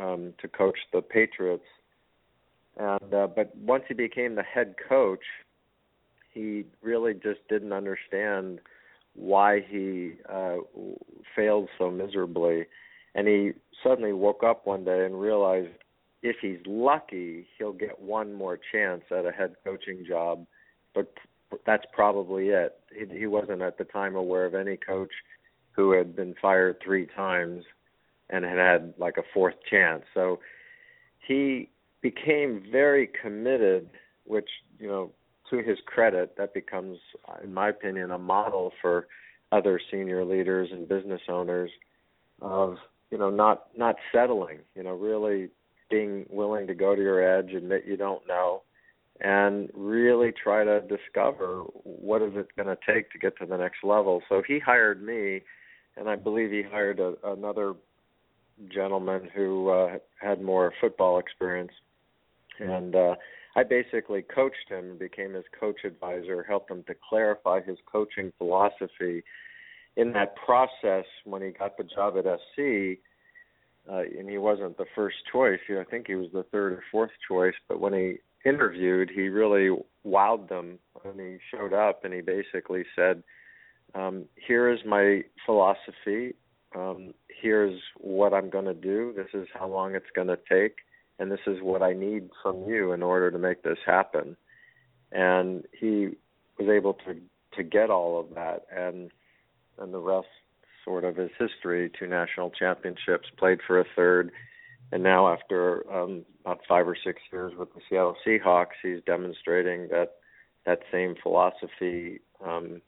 um, 0.00 0.34
to 0.40 0.48
coach 0.48 0.78
the 0.92 1.00
Patriots. 1.00 1.64
And 2.76 3.14
uh, 3.14 3.28
but 3.28 3.54
once 3.56 3.84
he 3.86 3.94
became 3.94 4.34
the 4.34 4.42
head 4.42 4.74
coach, 4.88 5.24
he 6.32 6.64
really 6.82 7.14
just 7.14 7.46
didn't 7.48 7.72
understand 7.72 8.60
why 9.14 9.60
he 9.68 10.12
uh, 10.28 10.56
failed 11.34 11.68
so 11.78 11.90
miserably, 11.90 12.66
and 13.14 13.28
he 13.28 13.52
suddenly 13.82 14.12
woke 14.12 14.42
up 14.42 14.66
one 14.66 14.84
day 14.84 15.04
and 15.04 15.20
realized 15.20 15.68
if 16.22 16.36
he's 16.40 16.58
lucky, 16.66 17.46
he'll 17.58 17.72
get 17.72 18.00
one 18.00 18.32
more 18.32 18.58
chance 18.72 19.02
at 19.10 19.26
a 19.26 19.30
head 19.30 19.54
coaching 19.62 20.04
job, 20.08 20.46
but 20.94 21.12
that's 21.66 21.84
probably 21.92 22.48
it. 22.48 22.76
He, 22.92 23.18
he 23.18 23.26
wasn't 23.26 23.62
at 23.62 23.78
the 23.78 23.84
time 23.84 24.16
aware 24.16 24.46
of 24.46 24.54
any 24.54 24.76
coach 24.76 25.12
who 25.72 25.92
had 25.92 26.16
been 26.16 26.34
fired 26.40 26.76
three 26.82 27.06
times 27.14 27.64
and 28.30 28.44
had 28.44 28.58
had 28.58 28.94
like 28.98 29.18
a 29.18 29.22
fourth 29.34 29.56
chance. 29.70 30.02
So 30.14 30.40
he 31.26 31.68
became 32.00 32.64
very 32.70 33.08
committed, 33.20 33.90
which 34.24 34.48
you 34.78 34.88
know, 34.88 35.10
to 35.50 35.58
his 35.58 35.78
credit, 35.86 36.36
that 36.36 36.54
becomes, 36.54 36.98
in 37.42 37.52
my 37.52 37.68
opinion, 37.68 38.10
a 38.10 38.18
model 38.18 38.72
for 38.80 39.06
other 39.52 39.80
senior 39.90 40.24
leaders 40.24 40.70
and 40.72 40.88
business 40.88 41.20
owners 41.28 41.70
of 42.42 42.76
you 43.10 43.18
know 43.18 43.30
not 43.30 43.66
not 43.76 43.96
settling. 44.12 44.58
You 44.74 44.82
know, 44.82 44.94
really 44.94 45.50
being 45.90 46.26
willing 46.30 46.66
to 46.66 46.74
go 46.74 46.94
to 46.94 47.00
your 47.00 47.38
edge, 47.38 47.52
admit 47.52 47.84
you 47.86 47.96
don't 47.96 48.26
know, 48.26 48.62
and 49.20 49.70
really 49.74 50.32
try 50.32 50.64
to 50.64 50.80
discover 50.80 51.62
what 51.84 52.22
is 52.22 52.32
it 52.34 52.48
going 52.56 52.68
to 52.68 52.78
take 52.86 53.10
to 53.12 53.18
get 53.18 53.36
to 53.38 53.46
the 53.46 53.56
next 53.56 53.84
level. 53.84 54.22
So 54.28 54.42
he 54.46 54.58
hired 54.58 55.02
me, 55.02 55.42
and 55.96 56.08
I 56.08 56.16
believe 56.16 56.50
he 56.50 56.62
hired 56.62 56.98
a, 56.98 57.14
another 57.24 57.74
gentleman 58.72 59.28
who 59.34 59.68
uh, 59.68 59.98
had 60.20 60.42
more 60.42 60.72
football 60.80 61.18
experience, 61.18 61.72
and 62.58 62.94
uh, 62.94 63.14
I 63.56 63.62
basically 63.62 64.22
coached 64.22 64.68
him, 64.68 64.98
became 64.98 65.34
his 65.34 65.44
coach 65.58 65.84
advisor, 65.84 66.42
helped 66.42 66.70
him 66.70 66.82
to 66.88 66.94
clarify 67.08 67.60
his 67.60 67.78
coaching 67.90 68.32
philosophy. 68.38 69.22
In 69.96 70.12
that 70.12 70.34
process, 70.36 71.04
when 71.24 71.42
he 71.42 71.50
got 71.50 71.76
the 71.76 71.84
job 71.84 72.16
at 72.18 72.24
SC, 72.24 72.98
uh, 73.90 74.02
and 74.18 74.28
he 74.28 74.38
wasn't 74.38 74.76
the 74.76 74.86
first 74.94 75.16
choice. 75.30 75.60
I 75.68 75.84
think 75.84 76.06
he 76.06 76.14
was 76.14 76.28
the 76.32 76.44
third 76.44 76.72
or 76.72 76.82
fourth 76.90 77.10
choice. 77.28 77.54
But 77.68 77.80
when 77.80 77.92
he 77.92 78.16
interviewed, 78.44 79.10
he 79.14 79.28
really 79.28 79.76
wowed 80.06 80.48
them 80.48 80.78
when 81.02 81.18
he 81.18 81.38
showed 81.50 81.72
up, 81.72 82.04
and 82.04 82.14
he 82.14 82.20
basically 82.20 82.84
said, 82.96 83.22
um, 83.94 84.24
"Here 84.36 84.70
is 84.70 84.80
my 84.84 85.24
philosophy. 85.44 86.34
Um, 86.74 87.14
here's 87.28 87.80
what 87.98 88.32
I'm 88.32 88.50
going 88.50 88.64
to 88.64 88.74
do. 88.74 89.12
This 89.14 89.28
is 89.34 89.46
how 89.54 89.68
long 89.68 89.94
it's 89.94 90.10
going 90.14 90.28
to 90.28 90.38
take, 90.48 90.78
and 91.18 91.30
this 91.30 91.40
is 91.46 91.62
what 91.62 91.82
I 91.82 91.92
need 91.92 92.30
from 92.42 92.64
you 92.68 92.92
in 92.92 93.02
order 93.02 93.30
to 93.30 93.38
make 93.38 93.62
this 93.62 93.78
happen." 93.86 94.36
And 95.12 95.64
he 95.72 96.10
was 96.58 96.68
able 96.68 96.94
to 97.06 97.16
to 97.56 97.62
get 97.62 97.90
all 97.90 98.18
of 98.18 98.34
that, 98.34 98.66
and 98.74 99.10
and 99.78 99.92
the 99.92 99.98
rest 99.98 100.28
sort 100.84 101.04
of 101.04 101.16
his 101.16 101.30
history 101.38 101.90
two 101.98 102.06
national 102.06 102.50
championships, 102.50 103.28
played 103.38 103.60
for 103.66 103.80
a 103.80 103.84
third, 103.96 104.30
and 104.92 105.02
now 105.02 105.32
after 105.32 105.90
um, 105.92 106.24
about 106.44 106.60
five 106.68 106.86
or 106.86 106.96
six 106.96 107.20
years 107.32 107.52
with 107.56 107.72
the 107.74 107.80
Seattle 107.88 108.16
Seahawks, 108.26 108.76
he's 108.82 109.00
demonstrating 109.06 109.88
that 109.88 110.16
that 110.66 110.80
same 110.90 111.14
philosophy 111.22 112.20
um, 112.44 112.80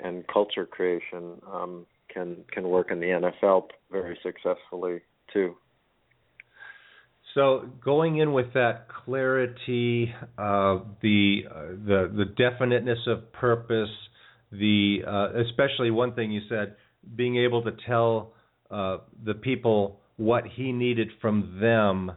and 0.00 0.26
culture 0.26 0.66
creation 0.66 1.40
um, 1.52 1.86
can 2.08 2.44
can 2.50 2.68
work 2.68 2.90
in 2.90 3.00
the 3.00 3.06
NFL 3.06 3.68
very 3.90 4.18
successfully 4.22 5.00
too. 5.32 5.56
So 7.34 7.68
going 7.84 8.18
in 8.18 8.32
with 8.32 8.52
that 8.54 8.86
clarity, 9.04 10.14
uh, 10.38 10.78
the 11.02 11.40
uh, 11.50 11.60
the 11.84 12.12
the 12.16 12.24
definiteness 12.36 13.00
of 13.08 13.32
purpose, 13.32 13.90
the 14.52 14.98
uh, 15.06 15.40
especially 15.40 15.90
one 15.90 16.14
thing 16.14 16.30
you 16.30 16.42
said, 16.48 16.76
being 17.16 17.36
able 17.36 17.62
to 17.64 17.72
tell 17.86 18.34
uh, 18.70 18.98
the 19.24 19.34
people 19.34 20.00
what 20.16 20.44
he 20.46 20.70
needed 20.70 21.08
from 21.20 21.58
them, 21.60 22.12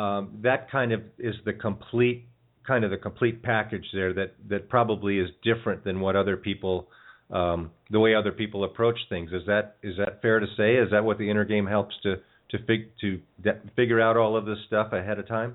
um, 0.00 0.38
that 0.44 0.70
kind 0.70 0.92
of 0.92 1.00
is 1.18 1.34
the 1.44 1.52
complete 1.52 2.26
kind 2.64 2.84
of 2.84 2.92
the 2.92 2.96
complete 2.96 3.42
package 3.42 3.84
there 3.92 4.12
that 4.14 4.34
that 4.48 4.68
probably 4.68 5.18
is 5.18 5.28
different 5.42 5.82
than 5.82 5.98
what 5.98 6.14
other 6.14 6.36
people 6.36 6.86
um, 7.30 7.72
the 7.90 7.98
way 7.98 8.14
other 8.14 8.30
people 8.30 8.62
approach 8.62 8.98
things. 9.08 9.32
Is 9.32 9.42
that 9.46 9.76
is 9.82 9.96
that 9.98 10.22
fair 10.22 10.38
to 10.38 10.46
say? 10.56 10.76
Is 10.76 10.92
that 10.92 11.02
what 11.02 11.18
the 11.18 11.28
inner 11.28 11.44
game 11.44 11.66
helps 11.66 11.96
to 12.04 12.16
to 12.52 12.58
fig, 12.64 12.90
to 13.00 13.20
de- 13.42 13.60
figure 13.74 14.00
out 14.00 14.16
all 14.16 14.36
of 14.36 14.46
this 14.46 14.58
stuff 14.66 14.92
ahead 14.92 15.18
of 15.18 15.26
time? 15.26 15.54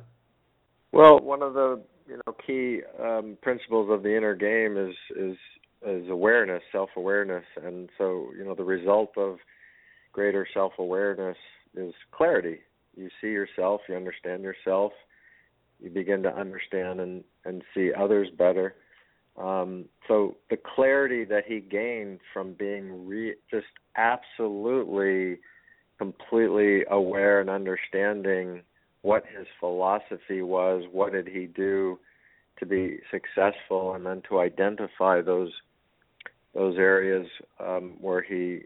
Well, 0.91 1.19
one 1.19 1.41
of 1.41 1.53
the 1.53 1.81
you 2.07 2.19
know 2.25 2.33
key 2.45 2.81
um, 3.01 3.37
principles 3.41 3.89
of 3.89 4.03
the 4.03 4.15
inner 4.15 4.35
game 4.35 4.77
is 4.77 4.95
is 5.17 5.37
is 5.87 6.09
awareness, 6.09 6.63
self-awareness, 6.71 7.45
and 7.63 7.89
so 7.97 8.29
you 8.37 8.43
know 8.43 8.55
the 8.55 8.63
result 8.63 9.17
of 9.17 9.37
greater 10.11 10.47
self-awareness 10.53 11.37
is 11.75 11.93
clarity. 12.11 12.59
You 12.95 13.09
see 13.21 13.27
yourself, 13.27 13.81
you 13.87 13.95
understand 13.95 14.41
yourself, 14.41 14.91
you 15.79 15.89
begin 15.89 16.23
to 16.23 16.35
understand 16.35 16.99
and 16.99 17.23
and 17.45 17.63
see 17.73 17.91
others 17.93 18.27
better. 18.37 18.75
Um, 19.37 19.85
so 20.07 20.37
the 20.49 20.57
clarity 20.57 21.23
that 21.25 21.43
he 21.45 21.59
gained 21.59 22.19
from 22.33 22.53
being 22.53 23.05
re- 23.05 23.35
just 23.51 23.67
absolutely, 23.95 25.37
completely 25.97 26.83
aware 26.89 27.41
and 27.41 27.49
understanding 27.49 28.61
what 29.01 29.23
his 29.37 29.47
philosophy 29.59 30.41
was, 30.41 30.83
what 30.91 31.11
did 31.13 31.27
he 31.27 31.45
do 31.45 31.99
to 32.59 32.65
be 32.65 32.99
successful, 33.11 33.93
and 33.93 34.05
then 34.05 34.21
to 34.29 34.39
identify 34.39 35.21
those 35.21 35.51
those 36.53 36.77
areas 36.77 37.27
um, 37.59 37.93
where 38.01 38.21
he 38.21 38.61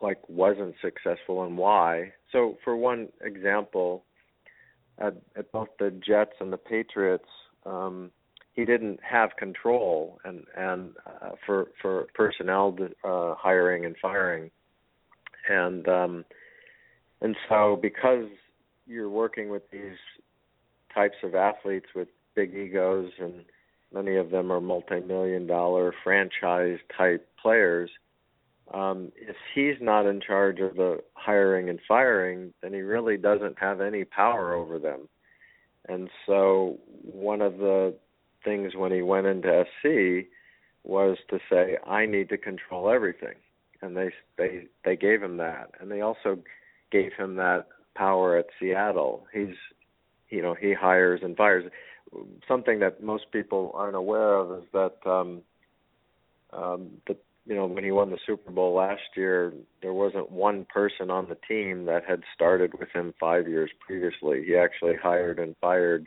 like 0.00 0.18
wasn't 0.28 0.74
successful 0.82 1.44
and 1.44 1.56
why. 1.56 2.12
So 2.32 2.58
for 2.64 2.76
one 2.76 3.08
example, 3.20 4.04
at, 4.98 5.14
at 5.36 5.52
both 5.52 5.68
the 5.78 5.90
Jets 5.90 6.32
and 6.40 6.52
the 6.52 6.56
Patriots, 6.56 7.28
um, 7.64 8.10
he 8.52 8.64
didn't 8.64 8.98
have 9.02 9.30
control 9.38 10.18
and 10.24 10.44
and 10.56 10.90
uh, 11.06 11.30
for 11.46 11.68
for 11.80 12.06
personnel 12.14 12.76
uh, 13.04 13.34
hiring 13.36 13.84
and 13.84 13.96
firing, 14.02 14.50
and 15.48 15.88
um, 15.88 16.24
and 17.20 17.36
so 17.48 17.78
because 17.80 18.26
you're 18.86 19.10
working 19.10 19.48
with 19.48 19.70
these 19.70 19.98
types 20.94 21.16
of 21.22 21.34
athletes 21.34 21.86
with 21.94 22.08
big 22.34 22.54
egos 22.54 23.10
and 23.18 23.44
many 23.92 24.16
of 24.16 24.30
them 24.30 24.50
are 24.50 24.60
multi-million 24.60 25.46
dollar 25.46 25.92
franchise 26.02 26.78
type 26.96 27.26
players 27.40 27.90
um, 28.72 29.10
if 29.16 29.36
he's 29.54 29.74
not 29.80 30.06
in 30.06 30.20
charge 30.20 30.60
of 30.60 30.76
the 30.76 30.98
hiring 31.14 31.68
and 31.68 31.80
firing, 31.88 32.52
then 32.62 32.72
he 32.72 32.80
really 32.80 33.16
doesn't 33.16 33.58
have 33.58 33.80
any 33.80 34.04
power 34.04 34.54
over 34.54 34.78
them. 34.78 35.08
And 35.88 36.08
so 36.26 36.78
one 37.02 37.40
of 37.40 37.58
the 37.58 37.94
things 38.44 38.74
when 38.76 38.92
he 38.92 39.02
went 39.02 39.26
into 39.26 39.64
SC 39.64 40.28
was 40.84 41.16
to 41.30 41.38
say, 41.50 41.78
I 41.86 42.06
need 42.06 42.28
to 42.28 42.38
control 42.38 42.90
everything. 42.90 43.34
And 43.82 43.96
they 43.96 44.10
they 44.36 44.66
they 44.84 44.94
gave 44.94 45.22
him 45.22 45.38
that. 45.38 45.72
And 45.80 45.90
they 45.90 46.02
also 46.02 46.38
gave 46.90 47.12
him 47.12 47.36
that 47.36 47.66
power 47.94 48.36
at 48.36 48.46
Seattle. 48.58 49.26
He's 49.32 49.56
you 50.28 50.42
know, 50.42 50.54
he 50.54 50.72
hires 50.72 51.20
and 51.22 51.36
fires. 51.36 51.70
Something 52.46 52.80
that 52.80 53.02
most 53.02 53.24
people 53.32 53.72
aren't 53.74 53.96
aware 53.96 54.34
of 54.34 54.62
is 54.62 54.68
that 54.72 54.96
um 55.06 55.42
um 56.52 56.90
the 57.06 57.16
you 57.46 57.56
know, 57.56 57.66
when 57.66 57.82
he 57.82 57.90
won 57.90 58.10
the 58.10 58.18
Super 58.26 58.52
Bowl 58.52 58.74
last 58.74 59.02
year, 59.16 59.52
there 59.82 59.92
wasn't 59.92 60.30
one 60.30 60.66
person 60.72 61.10
on 61.10 61.28
the 61.28 61.38
team 61.48 61.86
that 61.86 62.04
had 62.06 62.22
started 62.32 62.78
with 62.78 62.90
him 62.90 63.14
five 63.18 63.48
years 63.48 63.70
previously. 63.84 64.44
He 64.46 64.54
actually 64.54 64.94
hired 65.02 65.38
and 65.38 65.56
fired 65.60 66.06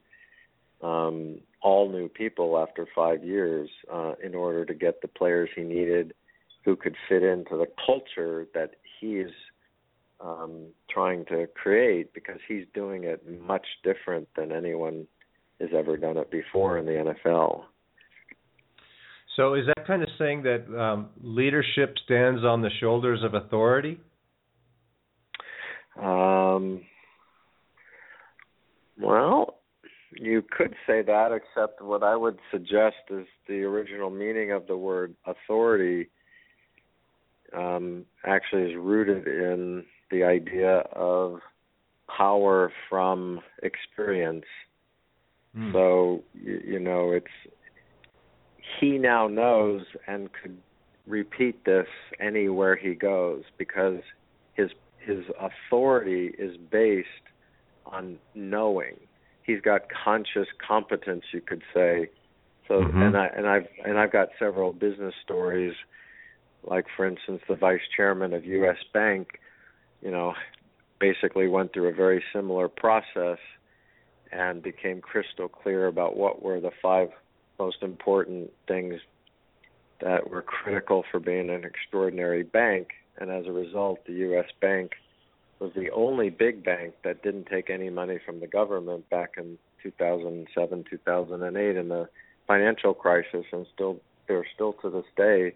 um, 0.81 1.39
all 1.61 1.91
new 1.91 2.07
people 2.07 2.57
after 2.57 2.87
five 2.95 3.23
years 3.23 3.69
uh, 3.91 4.13
in 4.23 4.35
order 4.35 4.63
to 4.63 4.73
get 4.73 5.01
the 5.01 5.07
players 5.07 5.49
he 5.55 5.63
needed 5.63 6.13
who 6.63 6.75
could 6.75 6.95
fit 7.09 7.23
into 7.23 7.57
the 7.57 7.67
culture 7.85 8.47
that 8.53 8.75
he's 9.01 9.33
um, 10.19 10.67
trying 10.89 11.25
to 11.25 11.47
create 11.55 12.13
because 12.13 12.39
he's 12.47 12.65
doing 12.73 13.03
it 13.03 13.23
much 13.41 13.65
different 13.83 14.27
than 14.35 14.51
anyone 14.51 15.07
has 15.59 15.69
ever 15.75 15.97
done 15.97 16.17
it 16.17 16.31
before 16.31 16.77
in 16.77 16.85
the 16.85 17.13
NFL. 17.25 17.63
So 19.35 19.55
is 19.55 19.65
that 19.65 19.87
kind 19.87 20.03
of 20.03 20.09
saying 20.17 20.43
that 20.43 20.79
um, 20.79 21.09
leadership 21.21 21.95
stands 22.05 22.43
on 22.43 22.61
the 22.61 22.69
shoulders 22.79 23.21
of 23.23 23.33
authority? 23.33 23.99
Um, 25.99 26.81
well, 28.99 29.59
you 30.19 30.43
could 30.55 30.75
say 30.85 31.01
that, 31.01 31.31
except 31.31 31.81
what 31.81 32.03
I 32.03 32.15
would 32.15 32.37
suggest 32.51 32.95
is 33.09 33.25
the 33.47 33.63
original 33.63 34.09
meaning 34.09 34.51
of 34.51 34.67
the 34.67 34.77
word 34.77 35.15
authority 35.25 36.09
um, 37.55 38.05
actually 38.25 38.71
is 38.71 38.77
rooted 38.77 39.27
in 39.27 39.83
the 40.13 40.23
idea 40.23 40.83
of 40.93 41.39
power 42.15 42.71
from 42.89 43.41
experience. 43.63 44.45
Mm. 45.57 45.73
So 45.73 46.23
you, 46.33 46.61
you 46.65 46.79
know, 46.79 47.11
it's 47.11 47.25
he 48.79 48.97
now 48.97 49.27
knows 49.27 49.81
and 50.07 50.29
could 50.41 50.57
repeat 51.07 51.65
this 51.65 51.87
anywhere 52.19 52.75
he 52.75 52.93
goes 52.93 53.43
because 53.57 53.99
his 54.53 54.69
his 54.99 55.25
authority 55.39 56.33
is 56.37 56.55
based 56.71 57.07
on 57.85 58.17
knowing. 58.35 58.95
He's 59.43 59.59
got 59.59 59.81
conscious 60.03 60.47
competence, 60.65 61.23
you 61.33 61.41
could 61.41 61.61
say. 61.73 62.09
So, 62.67 62.75
mm-hmm. 62.75 63.01
and 63.01 63.17
I 63.17 63.27
and 63.35 63.47
I've 63.47 63.67
and 63.85 63.97
I've 63.97 64.11
got 64.11 64.29
several 64.39 64.71
business 64.71 65.13
stories, 65.23 65.73
like 66.63 66.85
for 66.95 67.05
instance, 67.05 67.41
the 67.49 67.55
vice 67.55 67.81
chairman 67.95 68.33
of 68.33 68.45
U.S. 68.45 68.77
Bank, 68.93 69.39
you 70.03 70.11
know, 70.11 70.33
basically 70.99 71.47
went 71.47 71.73
through 71.73 71.87
a 71.87 71.93
very 71.93 72.23
similar 72.33 72.67
process 72.67 73.37
and 74.31 74.61
became 74.61 75.01
crystal 75.01 75.47
clear 75.47 75.87
about 75.87 76.17
what 76.17 76.41
were 76.41 76.59
the 76.59 76.71
five 76.81 77.09
most 77.59 77.83
important 77.83 78.51
things 78.67 78.95
that 80.01 80.29
were 80.29 80.41
critical 80.41 81.03
for 81.11 81.19
being 81.19 81.49
an 81.49 81.63
extraordinary 81.63 82.43
bank. 82.43 82.89
And 83.17 83.29
as 83.29 83.45
a 83.45 83.51
result, 83.51 84.05
the 84.05 84.13
U.S. 84.13 84.47
Bank 84.59 84.93
was 85.59 85.71
the 85.75 85.91
only 85.91 86.29
big 86.29 86.63
bank 86.63 86.95
that 87.03 87.21
didn't 87.21 87.45
take 87.45 87.69
any 87.69 87.89
money 87.89 88.19
from 88.25 88.39
the 88.39 88.47
government 88.47 89.09
back 89.09 89.35
in 89.37 89.57
2007, 89.83 90.85
2008 90.89 91.77
in 91.77 91.89
the 91.89 92.09
financial 92.47 92.93
crisis, 92.93 93.45
and 93.51 93.65
still 93.73 93.99
they're 94.27 94.47
still 94.53 94.73
to 94.73 94.89
this 94.89 95.05
day 95.15 95.53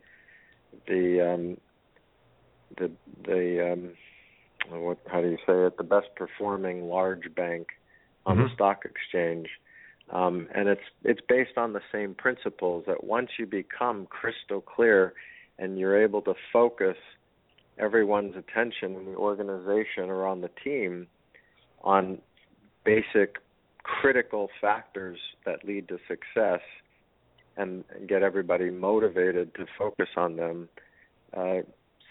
the 0.88 1.34
um, 1.34 1.58
the 2.78 2.92
the 3.26 3.74
um, 3.74 3.90
what 4.70 4.98
how 5.08 5.22
do 5.22 5.30
you 5.30 5.38
say 5.46 5.66
it 5.66 5.78
the 5.78 5.84
best 5.84 6.08
performing 6.16 6.88
large 6.88 7.34
bank 7.36 7.68
on 8.26 8.38
mm-hmm. 8.38 8.48
the 8.48 8.54
stock 8.54 8.84
exchange 8.86 9.48
um, 10.12 10.48
and 10.56 10.68
it's 10.70 10.82
it's 11.04 11.22
based 11.28 11.58
on 11.58 11.74
the 11.74 11.82
same 11.92 12.14
principles 12.14 12.84
that 12.88 13.04
once 13.04 13.30
you 13.38 13.46
become 13.46 14.06
crystal 14.08 14.62
clear 14.62 15.14
and 15.60 15.78
you're 15.78 16.02
able 16.02 16.22
to 16.22 16.34
focus 16.52 16.98
everyone's 17.78 18.36
attention 18.36 18.96
in 18.96 19.06
the 19.06 19.16
organization 19.18 20.10
or 20.10 20.26
on 20.26 20.42
the 20.42 20.50
team 20.64 21.08
on 21.84 22.20
basic 22.84 23.38
critical 23.84 24.50
factors 24.60 25.18
that 25.46 25.64
lead 25.64 25.88
to 25.88 25.98
success 26.08 26.62
and, 27.56 27.84
get 28.08 28.22
everybody 28.22 28.70
motivated 28.70 29.54
to 29.56 29.66
focus 29.78 30.08
on 30.16 30.36
them 30.36 30.70
uh, 31.36 31.58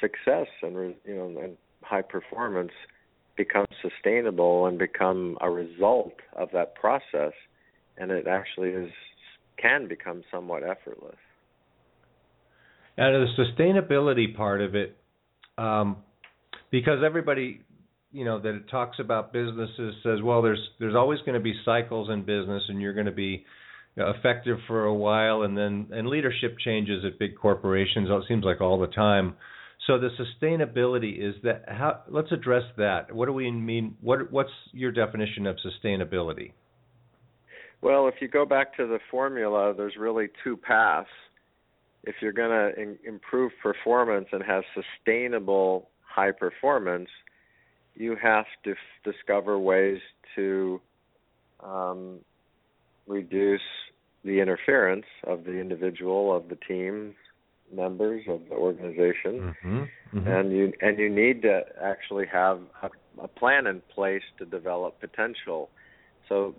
success 0.00 0.46
and 0.62 0.94
you 1.04 1.14
know 1.14 1.40
and 1.40 1.56
high 1.82 2.02
performance 2.02 2.72
become 3.36 3.66
sustainable 3.82 4.66
and 4.66 4.78
become 4.78 5.36
a 5.40 5.50
result 5.50 6.14
of 6.34 6.48
that 6.52 6.74
process 6.74 7.32
and 7.98 8.10
it 8.10 8.26
actually 8.26 8.70
is 8.70 8.90
can 9.60 9.88
become 9.88 10.22
somewhat 10.30 10.62
effortless. 10.62 11.16
And 12.98 13.26
the 13.26 13.42
sustainability 13.42 14.34
part 14.36 14.60
of 14.60 14.74
it, 14.74 14.96
um, 15.58 15.96
because 16.70 17.00
everybody, 17.04 17.60
you 18.12 18.24
know, 18.24 18.38
that 18.40 18.54
it 18.54 18.68
talks 18.70 18.98
about 18.98 19.32
businesses 19.32 19.94
says, 20.02 20.20
well, 20.22 20.42
there's 20.42 20.60
there's 20.78 20.94
always 20.94 21.20
going 21.20 21.34
to 21.34 21.40
be 21.40 21.54
cycles 21.64 22.08
in 22.10 22.20
business, 22.20 22.62
and 22.68 22.80
you're 22.80 22.94
going 22.94 23.06
to 23.06 23.12
be 23.12 23.44
effective 23.96 24.58
for 24.66 24.84
a 24.84 24.94
while, 24.94 25.42
and 25.42 25.56
then 25.56 25.88
and 25.92 26.08
leadership 26.08 26.56
changes 26.64 27.04
at 27.04 27.18
big 27.18 27.36
corporations. 27.36 28.08
It 28.10 28.24
seems 28.28 28.44
like 28.44 28.60
all 28.60 28.78
the 28.78 28.86
time. 28.88 29.34
So 29.86 29.98
the 29.98 30.10
sustainability 30.18 31.16
is 31.18 31.34
that. 31.44 31.64
How? 31.68 32.00
Let's 32.08 32.32
address 32.32 32.64
that. 32.76 33.14
What 33.14 33.26
do 33.26 33.32
we 33.32 33.50
mean? 33.50 33.96
What 34.00 34.32
What's 34.32 34.50
your 34.72 34.90
definition 34.90 35.46
of 35.46 35.56
sustainability? 35.64 36.52
Well, 37.82 38.08
if 38.08 38.14
you 38.20 38.26
go 38.26 38.44
back 38.44 38.76
to 38.78 38.86
the 38.86 38.98
formula, 39.10 39.74
there's 39.76 39.96
really 39.96 40.28
two 40.42 40.56
paths. 40.56 41.08
If 42.04 42.16
you're 42.20 42.32
going 42.32 42.50
to 42.50 42.80
in- 42.80 42.98
improve 43.06 43.52
performance 43.62 44.26
and 44.32 44.42
have 44.42 44.64
sustainable 44.74 45.88
high 46.02 46.32
performance, 46.32 47.08
you 47.94 48.16
have 48.20 48.46
to 48.64 48.72
f- 48.72 48.76
discover 49.04 49.58
ways 49.58 49.98
to 50.34 50.80
um, 51.62 52.18
reduce 53.06 53.60
the 54.24 54.40
interference 54.40 55.06
of 55.24 55.44
the 55.44 55.52
individual, 55.52 56.34
of 56.34 56.48
the 56.48 56.56
team 56.66 57.14
members, 57.72 58.22
of 58.28 58.40
the 58.48 58.54
organization, 58.54 59.54
mm-hmm, 59.64 59.82
mm-hmm. 60.14 60.28
and 60.28 60.52
you 60.52 60.72
and 60.80 60.98
you 60.98 61.08
need 61.08 61.42
to 61.42 61.62
actually 61.82 62.26
have 62.26 62.60
a, 62.82 62.90
a 63.22 63.28
plan 63.28 63.66
in 63.66 63.82
place 63.94 64.22
to 64.38 64.44
develop 64.44 65.00
potential. 65.00 65.68
So 66.28 66.54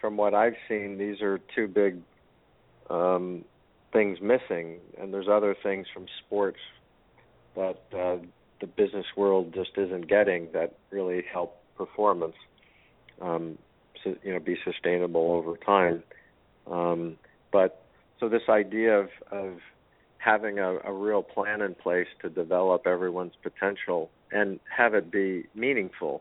from 0.00 0.16
what 0.16 0.34
I've 0.34 0.56
seen, 0.68 0.98
these 0.98 1.20
are 1.22 1.40
two 1.54 1.68
big 1.68 1.98
um, 2.90 3.44
things 3.92 4.18
missing, 4.20 4.78
and 4.98 5.12
there's 5.12 5.28
other 5.28 5.56
things 5.62 5.86
from 5.92 6.06
sports 6.26 6.58
that 7.54 7.80
uh, 7.96 8.18
the 8.60 8.66
business 8.66 9.06
world 9.16 9.54
just 9.54 9.70
isn't 9.76 10.08
getting 10.08 10.48
that 10.52 10.74
really 10.90 11.24
help 11.32 11.56
performance, 11.76 12.36
um, 13.20 13.58
so, 14.02 14.14
you 14.22 14.32
know, 14.32 14.40
be 14.40 14.56
sustainable 14.64 15.32
over 15.32 15.56
time. 15.56 16.02
Um, 16.70 17.16
but 17.52 17.82
so 18.18 18.28
this 18.28 18.42
idea 18.48 18.98
of, 18.98 19.08
of 19.30 19.52
having 20.26 20.58
a, 20.58 20.78
a 20.84 20.92
real 20.92 21.22
plan 21.22 21.62
in 21.62 21.72
place 21.76 22.08
to 22.20 22.28
develop 22.28 22.84
everyone's 22.84 23.36
potential 23.44 24.10
and 24.32 24.58
have 24.76 24.92
it 24.92 25.08
be 25.08 25.44
meaningful, 25.54 26.20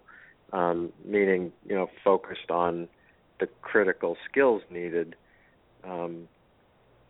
um, 0.54 0.94
meaning 1.04 1.52
you 1.68 1.76
know 1.76 1.90
focused 2.04 2.52
on 2.52 2.88
the 3.40 3.48
critical 3.64 4.16
skills 4.30 4.62
needed 4.70 5.16
um, 5.84 6.28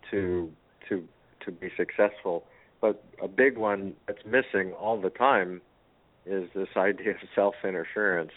to 0.10 0.50
to 0.88 1.04
to 1.44 1.52
be 1.52 1.70
successful. 1.76 2.46
but 2.80 3.04
a 3.22 3.28
big 3.28 3.58
one 3.58 3.94
that's 4.08 4.26
missing 4.26 4.72
all 4.74 5.00
the 5.00 5.10
time 5.10 5.62
is 6.26 6.50
this 6.56 6.70
idea 6.78 7.12
of 7.12 7.18
self 7.36 7.56
interference. 7.66 8.32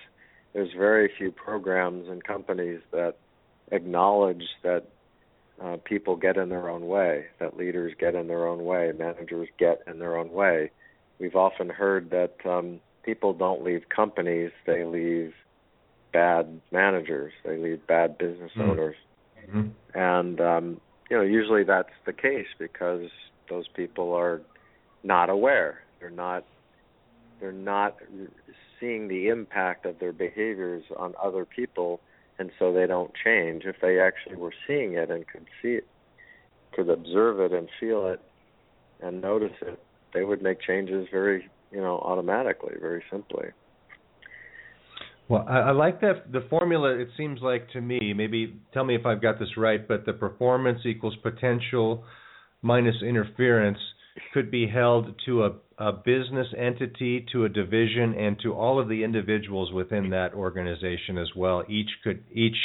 There's 0.52 0.72
very 0.76 1.08
few 1.16 1.30
programs 1.30 2.08
and 2.08 2.24
companies 2.24 2.80
that 2.90 3.14
acknowledge 3.70 4.44
that 4.64 4.88
uh, 5.62 5.76
people 5.84 6.16
get 6.16 6.36
in 6.36 6.48
their 6.48 6.68
own 6.68 6.86
way, 6.86 7.26
that 7.40 7.56
leaders 7.56 7.92
get 7.98 8.14
in 8.14 8.28
their 8.28 8.46
own 8.46 8.64
way, 8.64 8.92
managers 8.96 9.48
get 9.58 9.82
in 9.86 9.98
their 9.98 10.16
own 10.16 10.32
way. 10.32 10.70
We've 11.18 11.34
often 11.34 11.68
heard 11.68 12.10
that 12.10 12.34
um, 12.48 12.80
people 13.02 13.32
don't 13.32 13.64
leave 13.64 13.88
companies; 13.88 14.52
they 14.66 14.84
leave 14.84 15.34
bad 16.12 16.60
managers, 16.70 17.32
they 17.44 17.56
leave 17.56 17.86
bad 17.86 18.18
business 18.18 18.52
mm-hmm. 18.52 18.70
owners, 18.70 18.96
mm-hmm. 19.48 19.68
and 19.98 20.40
um, 20.40 20.80
you 21.10 21.16
know 21.16 21.22
usually 21.22 21.64
that's 21.64 21.88
the 22.06 22.12
case 22.12 22.48
because 22.58 23.08
those 23.48 23.66
people 23.68 24.12
are 24.12 24.40
not 25.02 25.28
aware. 25.28 25.82
They're 25.98 26.10
not 26.10 26.44
they're 27.40 27.52
not 27.52 27.96
seeing 28.78 29.08
the 29.08 29.28
impact 29.28 29.86
of 29.86 29.98
their 29.98 30.12
behaviors 30.12 30.84
on 30.96 31.14
other 31.20 31.44
people 31.44 32.00
and 32.38 32.50
so 32.58 32.72
they 32.72 32.86
don't 32.86 33.12
change. 33.24 33.64
If 33.64 33.76
they 33.80 34.00
actually 34.00 34.36
were 34.36 34.54
seeing 34.66 34.94
it 34.94 35.10
and 35.10 35.26
could 35.26 35.46
see 35.60 35.74
it, 35.74 35.86
could 36.72 36.88
observe 36.88 37.40
it 37.40 37.52
and 37.52 37.68
feel 37.80 38.06
it 38.06 38.20
and 39.00 39.20
notice 39.20 39.52
it, 39.62 39.78
they 40.14 40.24
would 40.24 40.42
make 40.42 40.60
changes 40.60 41.06
very, 41.10 41.48
you 41.70 41.80
know, 41.80 41.98
automatically, 41.98 42.74
very 42.80 43.02
simply. 43.10 43.46
Well, 45.28 45.44
I, 45.48 45.58
I 45.58 45.70
like 45.72 46.00
that 46.00 46.32
the 46.32 46.46
formula. 46.48 46.96
It 46.98 47.08
seems 47.16 47.40
like 47.42 47.70
to 47.72 47.80
me, 47.80 48.12
maybe 48.14 48.60
tell 48.72 48.84
me 48.84 48.94
if 48.94 49.04
I've 49.04 49.20
got 49.20 49.38
this 49.38 49.56
right, 49.56 49.86
but 49.86 50.06
the 50.06 50.14
performance 50.14 50.80
equals 50.84 51.16
potential 51.22 52.04
minus 52.62 52.96
interference 53.02 53.78
could 54.32 54.50
be 54.50 54.66
held 54.66 55.14
to 55.26 55.44
a, 55.44 55.52
a 55.78 55.92
business 55.92 56.46
entity, 56.56 57.26
to 57.32 57.44
a 57.44 57.48
division, 57.48 58.14
and 58.14 58.38
to 58.40 58.54
all 58.54 58.80
of 58.80 58.88
the 58.88 59.04
individuals 59.04 59.72
within 59.72 60.10
that 60.10 60.34
organization 60.34 61.18
as 61.18 61.28
well. 61.36 61.64
Each 61.68 61.90
could 62.02 62.22
each 62.32 62.56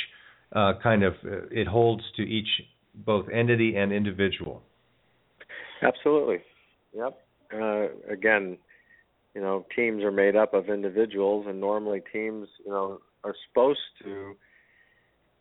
uh, 0.53 0.73
kind 0.81 1.03
of 1.03 1.13
uh, 1.25 1.47
it 1.51 1.67
holds 1.67 2.03
to 2.17 2.23
each 2.23 2.47
both 2.95 3.27
entity 3.29 3.75
and 3.75 3.91
individual. 3.91 4.61
Absolutely. 5.81 6.39
Yep. 6.95 7.19
Uh, 7.53 7.87
again, 8.09 8.57
you 9.35 9.41
know, 9.41 9.65
teams 9.75 10.03
are 10.03 10.11
made 10.11 10.35
up 10.35 10.53
of 10.53 10.69
individuals, 10.69 11.45
and 11.47 11.59
normally 11.59 12.01
teams, 12.11 12.47
you 12.65 12.71
know, 12.71 12.99
are 13.23 13.35
supposed 13.49 13.79
to 14.03 14.35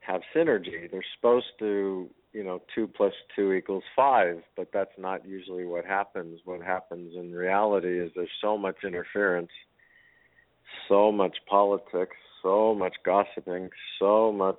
have 0.01 0.22
synergy. 0.35 0.90
They're 0.90 1.05
supposed 1.16 1.46
to 1.59 2.09
you 2.33 2.42
know 2.42 2.61
two 2.75 2.87
plus 2.87 3.12
two 3.35 3.53
equals 3.53 3.85
five 3.95 4.42
but 4.57 4.68
that's 4.73 4.92
not 4.99 5.27
usually 5.27 5.64
what 5.64 5.85
happens 5.85 6.40
what 6.45 6.62
happens 6.62 7.14
in 7.16 7.33
reality 7.33 8.01
is 8.01 8.11
there's 8.14 8.29
so 8.40 8.57
much 8.57 8.77
interference 8.85 9.51
so 10.88 11.12
much 11.12 11.37
politics 11.49 12.16
so 12.42 12.75
much 12.75 12.95
gossiping 13.05 13.68
so 13.99 14.33
much 14.33 14.59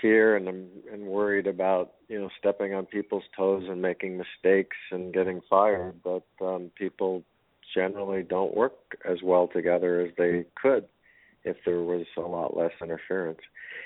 fear 0.00 0.36
and 0.36 0.48
and 0.48 1.02
worried 1.06 1.46
about 1.46 1.94
you 2.08 2.20
know 2.20 2.28
stepping 2.38 2.74
on 2.74 2.86
people's 2.86 3.24
toes 3.36 3.64
and 3.68 3.80
making 3.80 4.16
mistakes 4.16 4.76
and 4.90 5.12
getting 5.12 5.40
fired 5.48 5.94
but 6.02 6.24
um 6.40 6.70
people 6.76 7.22
generally 7.74 8.22
don't 8.22 8.56
work 8.56 8.98
as 9.08 9.18
well 9.22 9.48
together 9.48 10.00
as 10.00 10.10
they 10.16 10.44
could 10.60 10.84
if 11.44 11.56
there 11.64 11.82
was 11.82 12.06
a 12.16 12.20
lot 12.20 12.56
less 12.56 12.72
interference. 12.82 13.40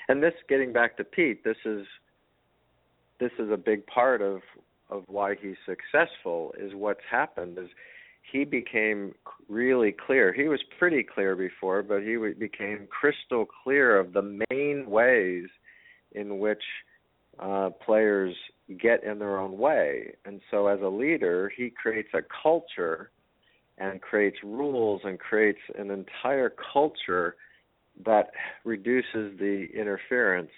And 0.08 0.22
this, 0.22 0.34
getting 0.48 0.72
back 0.72 0.96
to 0.96 1.04
Pete, 1.04 1.44
this 1.44 1.56
is 1.64 1.86
this 3.20 3.32
is 3.38 3.50
a 3.50 3.56
big 3.56 3.86
part 3.86 4.20
of 4.20 4.40
of 4.90 5.04
why 5.06 5.36
he's 5.40 5.56
successful. 5.66 6.54
Is 6.58 6.74
what's 6.74 7.00
happened 7.10 7.58
is 7.58 7.68
he 8.30 8.44
became 8.44 9.14
really 9.48 9.92
clear. 9.92 10.32
He 10.32 10.48
was 10.48 10.60
pretty 10.78 11.02
clear 11.02 11.34
before, 11.36 11.82
but 11.82 12.02
he 12.02 12.16
became 12.38 12.86
crystal 12.88 13.46
clear 13.46 13.98
of 13.98 14.12
the 14.12 14.44
main 14.50 14.88
ways 14.88 15.46
in 16.12 16.38
which 16.38 16.62
uh, 17.38 17.70
players 17.84 18.34
get 18.80 19.02
in 19.04 19.18
their 19.18 19.38
own 19.38 19.58
way. 19.58 20.14
And 20.24 20.40
so, 20.50 20.66
as 20.66 20.80
a 20.82 20.88
leader, 20.88 21.52
he 21.56 21.70
creates 21.70 22.10
a 22.14 22.20
culture 22.42 23.10
and 23.78 24.00
creates 24.00 24.36
rules 24.44 25.00
and 25.04 25.18
creates 25.18 25.60
an 25.78 25.90
entire 25.90 26.52
culture 26.72 27.36
that 28.04 28.30
reduces 28.64 29.38
the 29.38 29.68
interference. 29.74 30.50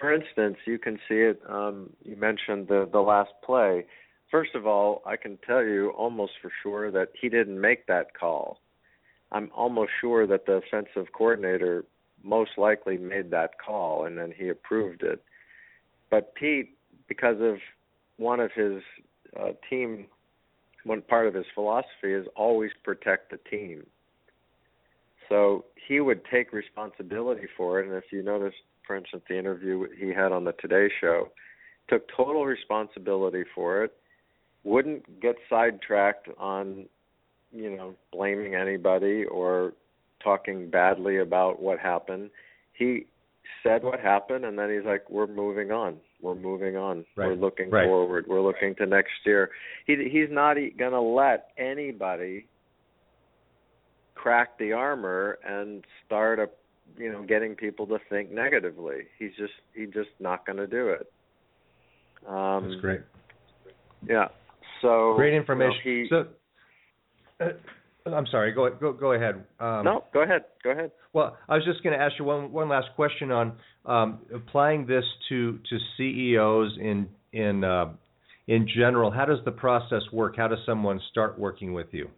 For 0.00 0.12
instance, 0.12 0.56
you 0.66 0.78
can 0.78 0.98
see 1.08 1.16
it. 1.16 1.40
Um, 1.48 1.90
you 2.04 2.16
mentioned 2.16 2.68
the 2.68 2.88
the 2.90 3.00
last 3.00 3.30
play. 3.44 3.84
First 4.30 4.54
of 4.54 4.66
all, 4.66 5.02
I 5.06 5.16
can 5.16 5.38
tell 5.46 5.64
you 5.64 5.90
almost 5.90 6.32
for 6.42 6.52
sure 6.62 6.90
that 6.90 7.08
he 7.20 7.28
didn't 7.28 7.60
make 7.60 7.86
that 7.86 8.14
call. 8.18 8.60
I'm 9.32 9.50
almost 9.54 9.90
sure 10.00 10.26
that 10.26 10.46
the 10.46 10.60
offensive 10.64 11.12
coordinator 11.12 11.84
most 12.22 12.52
likely 12.56 12.96
made 12.98 13.30
that 13.30 13.52
call 13.64 14.04
and 14.04 14.18
then 14.18 14.32
he 14.36 14.48
approved 14.48 15.02
it. 15.02 15.22
But 16.10 16.34
Pete, 16.34 16.76
because 17.08 17.36
of 17.40 17.56
one 18.16 18.40
of 18.40 18.50
his 18.52 18.82
uh, 19.38 19.52
team, 19.68 20.06
one 20.84 21.02
part 21.02 21.26
of 21.26 21.34
his 21.34 21.46
philosophy 21.54 22.12
is 22.12 22.26
always 22.36 22.70
protect 22.82 23.30
the 23.30 23.38
team. 23.50 23.86
So 25.28 25.64
he 25.86 26.00
would 26.00 26.22
take 26.30 26.52
responsibility 26.52 27.46
for 27.56 27.80
it. 27.80 27.86
And 27.86 27.94
if 27.94 28.04
you 28.10 28.22
notice, 28.22 28.54
for 28.86 28.96
instance, 28.96 29.22
the 29.28 29.38
interview 29.38 29.86
he 29.98 30.08
had 30.08 30.32
on 30.32 30.44
the 30.44 30.52
Today 30.52 30.88
Show, 31.00 31.28
took 31.88 32.04
total 32.14 32.44
responsibility 32.44 33.44
for 33.54 33.84
it, 33.84 33.92
wouldn't 34.64 35.20
get 35.20 35.36
sidetracked 35.48 36.28
on, 36.38 36.86
you 37.52 37.74
know, 37.76 37.94
blaming 38.12 38.54
anybody 38.54 39.24
or 39.24 39.72
talking 40.22 40.68
badly 40.68 41.18
about 41.18 41.60
what 41.62 41.78
happened. 41.78 42.30
He 42.72 43.06
said 43.62 43.82
what 43.82 44.00
happened, 44.00 44.44
and 44.44 44.58
then 44.58 44.70
he's 44.70 44.84
like, 44.84 45.08
"We're 45.08 45.26
moving 45.26 45.72
on. 45.72 45.98
We're 46.20 46.34
moving 46.34 46.76
on. 46.76 47.06
Right. 47.16 47.28
We're 47.28 47.34
looking 47.34 47.70
right. 47.70 47.86
forward. 47.86 48.26
We're 48.26 48.42
looking 48.42 48.74
to 48.76 48.86
next 48.86 49.24
year." 49.24 49.50
He 49.86 50.08
he's 50.10 50.30
not 50.30 50.54
going 50.54 50.92
to 50.92 51.00
let 51.00 51.50
anybody 51.56 52.46
crack 54.18 54.58
the 54.58 54.72
armor 54.72 55.38
and 55.46 55.84
start 56.04 56.38
a 56.38 56.48
you 56.98 57.10
know 57.12 57.22
getting 57.22 57.54
people 57.54 57.86
to 57.86 57.98
think 58.10 58.30
negatively. 58.30 59.02
He's 59.18 59.30
just 59.38 59.52
he's 59.74 59.90
just 59.92 60.10
not 60.20 60.44
going 60.44 60.58
to 60.58 60.66
do 60.66 60.88
it. 60.88 61.10
Um, 62.26 62.68
That's 62.68 62.80
great. 62.80 63.00
Yeah. 64.06 64.28
So 64.82 65.14
great 65.16 65.34
information. 65.34 65.80
You 65.84 66.08
know, 66.10 66.24
he, 67.38 67.44
so. 67.44 67.46
Uh, 67.46 68.12
I'm 68.14 68.26
sorry. 68.30 68.52
Go 68.52 68.70
go 68.70 68.92
go 68.92 69.12
ahead. 69.12 69.44
Um, 69.60 69.84
no, 69.84 70.04
go 70.12 70.22
ahead. 70.22 70.44
Go 70.64 70.70
ahead. 70.70 70.90
Well, 71.12 71.36
I 71.48 71.56
was 71.56 71.64
just 71.64 71.82
going 71.82 71.96
to 71.96 72.02
ask 72.02 72.14
you 72.18 72.24
one 72.24 72.50
one 72.52 72.68
last 72.68 72.88
question 72.96 73.30
on 73.30 73.52
um, 73.84 74.20
applying 74.34 74.86
this 74.86 75.04
to 75.28 75.58
to 75.70 75.78
CEOs 75.96 76.78
in 76.80 77.08
in 77.32 77.64
uh, 77.64 77.92
in 78.46 78.66
general. 78.66 79.10
How 79.10 79.26
does 79.26 79.38
the 79.44 79.52
process 79.52 80.02
work? 80.12 80.36
How 80.36 80.48
does 80.48 80.58
someone 80.64 81.00
start 81.10 81.38
working 81.38 81.74
with 81.74 81.88
you? 81.92 82.08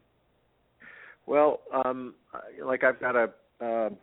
Well, 1.30 1.60
um, 1.72 2.14
like 2.60 2.82
I've 2.82 2.98
got 2.98 3.14
a, 3.14 3.30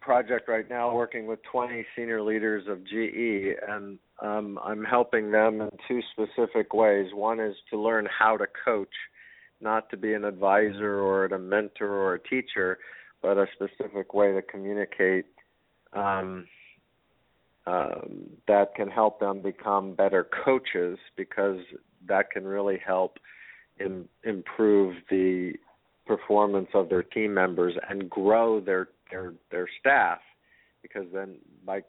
project 0.01 0.47
right 0.47 0.69
now 0.69 0.93
working 0.93 1.25
with 1.25 1.39
20 1.51 1.83
senior 1.95 2.21
leaders 2.21 2.65
of 2.69 2.85
GE, 2.85 3.57
and 3.67 3.97
um, 4.21 4.59
I'm 4.63 4.83
helping 4.83 5.31
them 5.31 5.61
in 5.61 5.69
two 5.87 5.99
specific 6.11 6.73
ways. 6.73 7.07
One 7.11 7.39
is 7.39 7.55
to 7.71 7.81
learn 7.81 8.07
how 8.07 8.37
to 8.37 8.45
coach, 8.63 8.93
not 9.59 9.89
to 9.89 9.97
be 9.97 10.13
an 10.13 10.25
advisor 10.25 10.99
or 10.99 11.25
a 11.25 11.39
mentor 11.39 11.89
or 11.89 12.13
a 12.13 12.19
teacher, 12.19 12.77
but 13.23 13.37
a 13.37 13.47
specific 13.55 14.13
way 14.13 14.31
to 14.31 14.43
communicate 14.43 15.25
um, 15.91 16.47
um, 17.65 18.29
that 18.47 18.75
can 18.75 18.89
help 18.89 19.19
them 19.19 19.41
become 19.41 19.95
better 19.95 20.27
coaches 20.45 20.99
because 21.15 21.59
that 22.07 22.29
can 22.29 22.45
really 22.45 22.79
help 22.85 23.17
Im- 23.79 24.07
improve 24.23 24.95
the 25.09 25.53
performance 26.07 26.69
of 26.73 26.89
their 26.89 27.03
team 27.03 27.33
members 27.33 27.73
and 27.89 28.09
grow 28.09 28.59
their 28.59 28.89
their 29.11 29.33
their 29.51 29.67
staff 29.79 30.19
because 30.81 31.05
then 31.13 31.35
by 31.65 31.81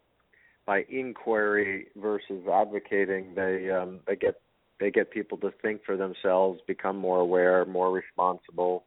by 0.66 0.84
inquiry 0.90 1.86
versus 1.96 2.46
advocating 2.52 3.34
they 3.34 3.70
um 3.70 4.00
they 4.06 4.16
get 4.16 4.40
they 4.80 4.90
get 4.90 5.10
people 5.10 5.38
to 5.38 5.50
think 5.62 5.80
for 5.84 5.96
themselves 5.96 6.60
become 6.66 6.96
more 6.96 7.20
aware 7.20 7.64
more 7.64 7.90
responsible 7.92 8.84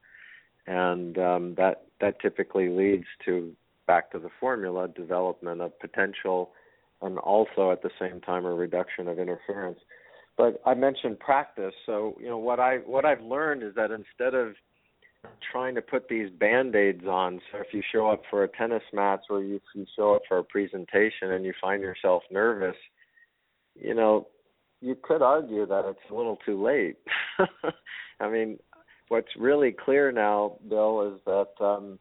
and 0.67 1.17
um 1.17 1.55
that 1.55 1.85
that 1.99 2.19
typically 2.21 2.69
leads 2.69 3.05
to 3.25 3.51
back 3.87 4.11
to 4.11 4.19
the 4.19 4.29
formula 4.39 4.87
development 4.87 5.61
of 5.61 5.77
potential 5.79 6.51
and 7.01 7.17
also 7.17 7.71
at 7.71 7.81
the 7.81 7.89
same 7.99 8.21
time 8.21 8.45
a 8.45 8.53
reduction 8.53 9.07
of 9.07 9.17
interference. 9.19 9.79
But 10.37 10.61
i 10.65 10.73
mentioned 10.73 11.19
practice 11.19 11.73
so 11.85 12.17
you 12.19 12.27
know 12.27 12.37
what 12.37 12.59
i 12.59 12.77
what 12.77 13.05
i've 13.05 13.21
learned 13.21 13.63
is 13.63 13.75
that 13.75 13.91
instead 13.91 14.33
of 14.33 14.53
trying 15.51 15.75
to 15.75 15.81
put 15.81 16.07
these 16.07 16.29
band-aids 16.29 17.05
on 17.05 17.39
so 17.51 17.59
if 17.59 17.67
you 17.73 17.81
show 17.91 18.09
up 18.09 18.21
for 18.29 18.43
a 18.43 18.47
tennis 18.49 18.83
match 18.93 19.21
or 19.29 19.43
you, 19.43 19.59
you 19.75 19.85
show 19.95 20.15
up 20.15 20.21
for 20.27 20.39
a 20.39 20.43
presentation 20.43 21.31
and 21.31 21.45
you 21.45 21.53
find 21.61 21.81
yourself 21.81 22.23
nervous 22.31 22.75
you 23.75 23.93
know 23.93 24.27
you 24.81 24.97
could 25.01 25.21
argue 25.21 25.65
that 25.67 25.85
it's 25.85 26.11
a 26.11 26.13
little 26.13 26.37
too 26.43 26.61
late. 26.61 26.97
I 28.19 28.29
mean, 28.29 28.57
what's 29.07 29.27
really 29.37 29.71
clear 29.71 30.11
now, 30.11 30.57
Bill, 30.67 31.13
is 31.13 31.21
that 31.25 31.63
um, 31.63 31.99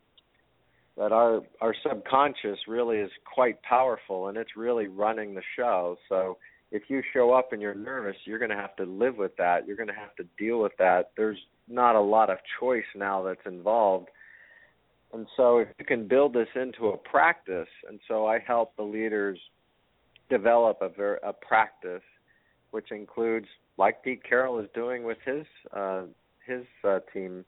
that 0.96 1.12
our 1.12 1.42
our 1.60 1.74
subconscious 1.86 2.58
really 2.66 2.96
is 2.98 3.10
quite 3.32 3.62
powerful, 3.62 4.28
and 4.28 4.36
it's 4.36 4.56
really 4.56 4.88
running 4.88 5.34
the 5.34 5.42
show. 5.56 5.96
So 6.08 6.38
if 6.72 6.84
you 6.88 7.02
show 7.12 7.32
up 7.32 7.52
and 7.52 7.60
you're 7.60 7.74
nervous, 7.74 8.16
you're 8.24 8.38
going 8.38 8.50
to 8.50 8.56
have 8.56 8.76
to 8.76 8.84
live 8.84 9.16
with 9.16 9.36
that. 9.36 9.66
You're 9.66 9.76
going 9.76 9.88
to 9.88 9.94
have 9.94 10.16
to 10.16 10.24
deal 10.38 10.60
with 10.60 10.72
that. 10.78 11.10
There's 11.16 11.38
not 11.70 11.94
a 11.94 12.00
lot 12.00 12.30
of 12.30 12.38
choice 12.58 12.84
now 12.94 13.22
that's 13.22 13.46
involved. 13.46 14.08
And 15.12 15.26
so 15.36 15.58
if 15.58 15.68
you 15.78 15.84
can 15.84 16.06
build 16.06 16.32
this 16.32 16.48
into 16.54 16.88
a 16.88 16.96
practice, 16.96 17.68
and 17.88 17.98
so 18.06 18.26
I 18.26 18.38
help 18.38 18.76
the 18.76 18.82
leaders 18.82 19.38
develop 20.28 20.78
a, 20.80 20.88
ver- 20.88 21.20
a 21.24 21.32
practice 21.32 22.02
which 22.70 22.92
includes, 22.92 23.46
like 23.78 24.02
Pete 24.02 24.22
Carroll 24.22 24.58
is 24.60 24.68
doing 24.74 25.04
with 25.04 25.18
his 25.24 25.44
uh, 25.76 26.02
his 26.46 26.64
uh, 26.84 27.00
team, 27.12 27.44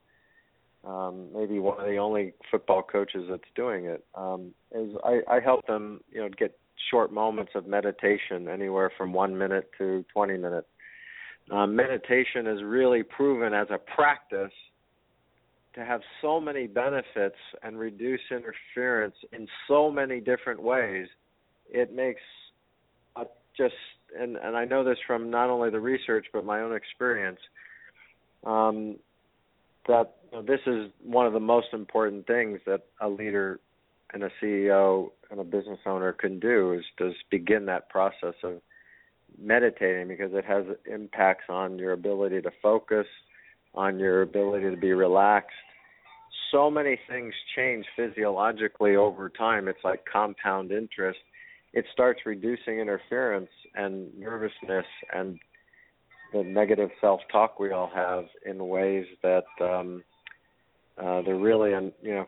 um, 0.85 1.29
maybe 1.35 1.59
one 1.59 1.79
of 1.81 1.87
the 1.87 1.97
only 1.97 2.33
football 2.51 2.83
coaches 2.83 3.25
that's 3.29 3.43
doing 3.55 3.87
it. 3.87 4.05
Um, 4.15 4.53
is 4.75 4.91
I, 5.05 5.21
I 5.31 5.41
help 5.41 5.67
them, 5.67 6.01
you 6.11 6.21
know, 6.21 6.29
get 6.37 6.59
short 6.91 7.13
moments 7.13 7.53
of 7.55 7.67
meditation, 7.67 8.49
anywhere 8.49 8.91
from 8.97 9.13
one 9.13 9.37
minute 9.37 9.71
to 9.79 10.05
20 10.13 10.37
minutes. 10.39 10.67
Uh, 11.53 11.67
meditation 11.67 12.47
is 12.47 12.63
really 12.65 13.03
proven 13.03 13.53
as 13.53 13.67
a 13.71 13.79
practice 13.95 14.53
to 15.75 15.85
have 15.85 16.01
so 16.23 16.41
many 16.41 16.67
benefits 16.67 17.37
and 17.63 17.79
reduce 17.79 18.21
interference 18.31 19.15
in 19.33 19.47
so 19.69 19.91
many 19.91 20.19
different 20.19 20.63
ways. 20.63 21.07
It 21.71 21.95
makes 21.95 22.23
a, 23.17 23.25
just 23.57 23.75
and 24.19 24.37
and 24.37 24.57
I 24.57 24.65
know 24.65 24.83
this 24.83 24.97
from 25.07 25.31
not 25.31 25.51
only 25.51 25.69
the 25.69 25.81
research 25.81 26.27
but 26.33 26.45
my 26.45 26.61
own 26.61 26.75
experience. 26.75 27.41
Um, 28.45 28.97
that 29.89 30.15
you 30.31 30.39
know, 30.39 30.43
this 30.43 30.61
is 30.67 30.91
one 31.05 31.27
of 31.27 31.33
the 31.35 31.41
most 31.41 31.69
important 31.73 32.27
things 32.27 32.61
that 32.67 32.83
a 33.01 33.09
leader 33.09 33.61
and 34.15 34.23
a 34.23 34.31
CEO 34.43 35.11
and 35.31 35.39
a 35.39 35.45
business 35.45 35.79
owner 35.85 36.13
can 36.13 36.39
do 36.39 36.73
is 36.73 36.85
just 36.99 37.19
begin 37.31 37.67
that 37.67 37.91
process 37.91 38.35
of 38.43 38.61
meditating 39.41 40.09
because 40.09 40.33
it 40.33 40.45
has 40.45 40.65
impacts 40.87 41.45
on 41.49 41.79
your 41.79 41.93
ability 41.93 42.41
to 42.43 42.51
focus, 42.63 43.07
on 43.75 43.99
your 43.99 44.23
ability 44.23 44.71
to 44.71 44.77
be 44.77 44.93
relaxed. 44.93 45.51
So 46.51 46.71
many 46.71 46.99
things 47.09 47.33
change 47.57 47.87
physiologically 47.97 48.97
over 48.97 49.29
time. 49.29 49.69
It's 49.69 49.79
like 49.85 50.05
compound 50.11 50.71
interest. 50.71 51.19
It 51.73 51.87
starts 51.93 52.21
reducing 52.27 52.79
interference 52.79 53.49
and 53.75 54.09
nervousness 54.19 54.85
and 55.15 55.39
the 56.33 56.43
negative 56.43 56.91
self-talk 57.01 57.59
we 57.59 57.73
all 57.73 57.91
have 57.95 58.25
in 58.45 58.67
ways 58.69 59.07
that 59.23 59.45
um, 59.61 60.03
uh, 60.99 61.23
they're 61.23 61.37
really, 61.37 61.71
you 61.71 62.15
know, 62.15 62.27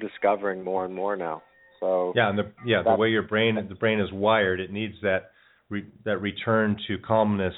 discovering 0.00 0.62
more 0.62 0.84
and 0.84 0.94
more 0.94 1.16
now. 1.16 1.42
So 1.80 2.12
yeah, 2.16 2.30
and 2.30 2.38
the 2.38 2.52
yeah 2.64 2.82
the 2.82 2.94
way 2.94 3.10
your 3.10 3.22
brain 3.22 3.56
the 3.68 3.74
brain 3.74 4.00
is 4.00 4.10
wired, 4.12 4.60
it 4.60 4.72
needs 4.72 4.94
that 5.02 5.32
re, 5.70 5.84
that 6.04 6.20
return 6.20 6.76
to 6.88 6.98
calmness 6.98 7.54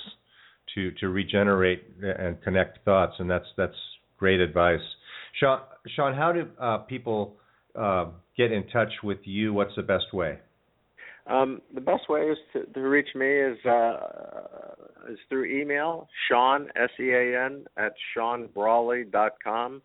to 0.75 0.91
to 1.01 1.09
regenerate 1.09 1.85
and 2.03 2.41
connect 2.43 2.85
thoughts, 2.85 3.15
and 3.19 3.31
that's 3.31 3.47
that's 3.57 3.77
great 4.19 4.41
advice. 4.41 4.81
Sean, 5.41 5.61
Sean, 5.95 6.15
how 6.15 6.33
do 6.33 6.49
uh, 6.61 6.79
people 6.79 7.37
uh, 7.79 8.07
get 8.37 8.53
in 8.53 8.67
touch 8.69 8.93
with 9.03 9.19
you? 9.25 9.53
What's 9.53 9.75
the 9.77 9.83
best 9.83 10.13
way? 10.13 10.39
Um, 11.27 11.61
the 11.75 11.81
best 11.81 12.09
way 12.09 12.21
is 12.21 12.39
to, 12.53 12.65
to 12.67 12.81
reach 12.81 13.09
me 13.15 13.27
is 13.27 13.59
uh, 13.67 13.97
is 15.11 15.19
through 15.29 15.47
email, 15.61 16.09
Sean 16.29 16.69
S 16.77 16.91
E 17.01 17.11
A 17.11 17.45
N 17.45 17.67
at 17.77 17.93
SeanBrawley 18.17 19.11
dot 19.11 19.33
com. 19.43 19.83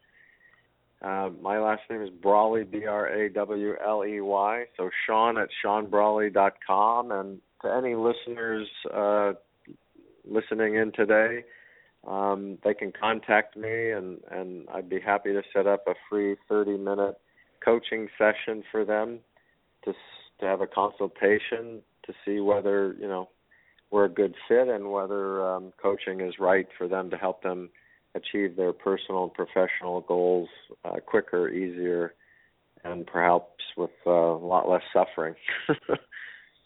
Uh, 1.02 1.32
my 1.42 1.58
last 1.58 1.82
name 1.90 2.04
is 2.04 2.12
Brawley 2.22 2.64
B 2.64 2.86
R 2.86 3.08
A 3.08 3.28
W 3.34 3.74
L 3.84 4.06
E 4.06 4.22
Y. 4.22 4.66
So 4.78 4.90
Sean 5.08 5.40
at 5.40 5.50
SeanBrawley 5.66 6.32
dot 6.32 6.54
com, 6.66 7.12
and 7.12 7.40
to 7.62 7.74
any 7.74 7.96
listeners 7.96 8.68
uh, 8.94 9.34
listening 10.26 10.76
in 10.76 10.92
today, 10.92 11.44
um, 12.08 12.58
they 12.64 12.74
can 12.74 12.92
contact 12.92 13.56
me, 13.56 13.92
and 13.92 14.20
and 14.32 14.68
I'd 14.74 14.90
be 14.90 15.00
happy 15.00 15.34
to 15.34 15.44
set 15.54 15.68
up 15.68 15.86
a 15.88 15.94
free 16.10 16.36
30 16.50 16.78
minute 16.78 17.20
coaching 17.64 18.08
session 18.18 18.64
for 18.72 18.86
them 18.86 19.20
to 19.86 19.94
to 20.40 20.46
have 20.46 20.62
a 20.62 20.68
consultation 20.68 21.82
to 22.06 22.14
see 22.26 22.40
whether 22.40 22.96
you 23.00 23.08
know 23.08 23.30
we're 23.92 24.06
a 24.06 24.10
good 24.10 24.36
fit 24.48 24.68
and 24.68 24.92
whether 24.92 25.46
um, 25.48 25.74
coaching 25.82 26.22
is 26.22 26.36
right 26.40 26.68
for 26.78 26.88
them 26.88 27.10
to 27.10 27.18
help 27.18 27.44
them 27.44 27.70
achieve 28.16 28.56
their 28.56 28.74
personal 28.74 29.24
and 29.24 29.34
professional 29.34 30.02
goals 30.02 30.50
uh, 30.86 31.00
quicker, 31.06 31.50
easier, 31.50 32.14
and 32.84 33.06
perhaps 33.06 33.62
with 33.78 33.92
uh, 34.08 34.12
a 34.12 34.38
lot 34.38 34.70
less 34.70 34.82
suffering. 34.94 35.36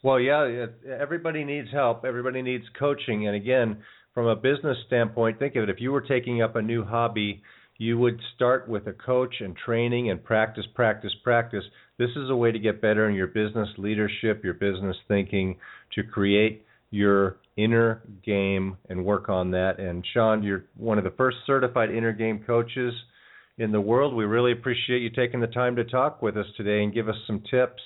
well, 0.04 0.20
yeah, 0.20 0.68
everybody 1.00 1.44
needs 1.44 1.70
help. 1.72 2.06
Everybody 2.06 2.42
needs 2.42 2.66
coaching, 2.78 3.28
and 3.28 3.36
again, 3.36 3.78
from 4.14 4.28
a 4.28 4.36
business 4.36 4.78
standpoint, 4.88 5.40
think 5.40 5.56
of 5.56 5.64
it: 5.64 5.70
if 5.70 5.80
you 5.80 5.92
were 5.92 6.02
taking 6.02 6.42
up 6.42 6.56
a 6.56 6.62
new 6.62 6.84
hobby 6.84 7.42
you 7.78 7.98
would 7.98 8.20
start 8.36 8.70
with 8.70 8.88
a 8.88 8.94
coach 8.94 9.36
and 9.42 9.56
training 9.56 10.10
and 10.10 10.24
practice, 10.24 10.66
practice, 10.74 11.14
practice. 11.24 11.64
This 11.98 12.10
is 12.16 12.30
a 12.30 12.36
way 12.36 12.52
to 12.52 12.60
get 12.60 12.82
better 12.82 13.10
in 13.10 13.16
your 13.16 13.28
business 13.28 13.68
leadership, 13.78 14.44
your 14.44 14.54
business 14.54 14.96
thinking, 15.08 15.58
to 15.94 16.04
create 16.04 16.66
your 16.92 17.38
inner 17.58 18.02
game 18.26 18.78
and 18.90 19.04
work 19.04 19.28
on 19.28 19.52
that. 19.52 19.80
And 19.80 20.06
Sean, 20.14 20.44
you're 20.44 20.66
one 20.78 20.98
of 20.98 21.04
the 21.04 21.12
first 21.12 21.38
certified 21.46 21.90
inner 21.90 22.14
game 22.14 22.44
coaches 22.46 22.94
in 23.58 23.72
the 23.72 23.82
world. 23.82 24.14
We 24.14 24.26
really 24.26 24.54
appreciate 24.54 25.02
you 25.02 25.10
taking 25.10 25.42
the 25.42 25.48
time 25.48 25.76
to 25.76 25.84
talk 25.84 26.22
with 26.22 26.38
us 26.38 26.46
today 26.56 26.84
and 26.84 26.94
give 26.94 27.10
us 27.10 27.16
some 27.28 27.44
tips. 27.52 27.82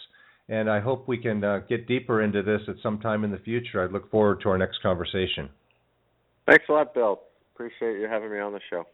And 0.49 0.69
I 0.69 0.79
hope 0.79 1.07
we 1.07 1.17
can 1.17 1.43
uh, 1.43 1.59
get 1.69 1.88
deeper 1.88 2.23
into 2.23 2.41
this 2.41 2.62
at 2.67 2.75
some 2.81 2.99
time 2.99 3.23
in 3.23 3.31
the 3.31 3.38
future. 3.38 3.83
I 3.83 3.85
look 3.85 4.09
forward 4.09 4.41
to 4.41 4.49
our 4.49 4.57
next 4.57 4.81
conversation. 4.81 5.49
Thanks 6.47 6.65
a 6.69 6.71
lot, 6.71 6.93
Bill. 6.93 7.21
Appreciate 7.53 7.99
you 7.99 8.07
having 8.09 8.31
me 8.31 8.39
on 8.39 8.53
the 8.53 8.59
show. 8.69 8.85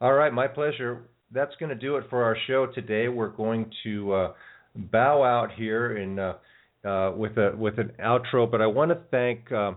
All 0.00 0.12
right, 0.12 0.32
my 0.32 0.48
pleasure. 0.48 1.04
That's 1.30 1.54
going 1.60 1.70
to 1.70 1.76
do 1.76 1.96
it 1.96 2.04
for 2.10 2.24
our 2.24 2.36
show 2.46 2.66
today. 2.66 3.08
We're 3.08 3.28
going 3.28 3.70
to 3.84 4.12
uh, 4.12 4.32
bow 4.74 5.22
out 5.22 5.52
here 5.56 5.96
in 5.96 6.18
uh, 6.18 6.34
uh, 6.84 7.12
with 7.16 7.36
a 7.36 7.52
with 7.56 7.78
an 7.78 7.92
outro, 8.02 8.50
but 8.50 8.60
I 8.60 8.66
want 8.66 8.90
to 8.90 8.98
thank 9.10 9.50
uh, 9.52 9.72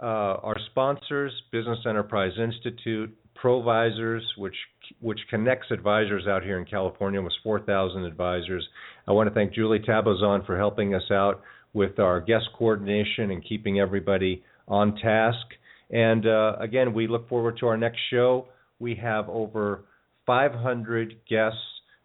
uh, 0.00 0.40
our 0.42 0.56
sponsors, 0.70 1.32
Business 1.50 1.78
Enterprise 1.88 2.32
Institute, 2.38 3.16
Provisors, 3.34 4.24
which 4.36 4.56
which 5.00 5.20
connects 5.30 5.70
advisors 5.70 6.26
out 6.26 6.42
here 6.42 6.58
in 6.58 6.64
California, 6.64 7.18
almost 7.18 7.38
4,000 7.42 8.04
advisors. 8.04 8.66
I 9.06 9.12
want 9.12 9.28
to 9.28 9.34
thank 9.34 9.54
Julie 9.54 9.80
Tabazon 9.80 10.46
for 10.46 10.56
helping 10.56 10.94
us 10.94 11.10
out 11.10 11.42
with 11.72 11.98
our 11.98 12.20
guest 12.20 12.48
coordination 12.56 13.30
and 13.30 13.44
keeping 13.46 13.80
everybody 13.80 14.42
on 14.68 14.96
task. 14.96 15.46
And 15.90 16.26
uh, 16.26 16.56
again, 16.60 16.94
we 16.94 17.06
look 17.06 17.28
forward 17.28 17.58
to 17.58 17.66
our 17.66 17.76
next 17.76 17.98
show 18.10 18.46
we 18.82 18.96
have 18.96 19.28
over 19.30 19.84
500 20.26 21.14
guests 21.30 21.58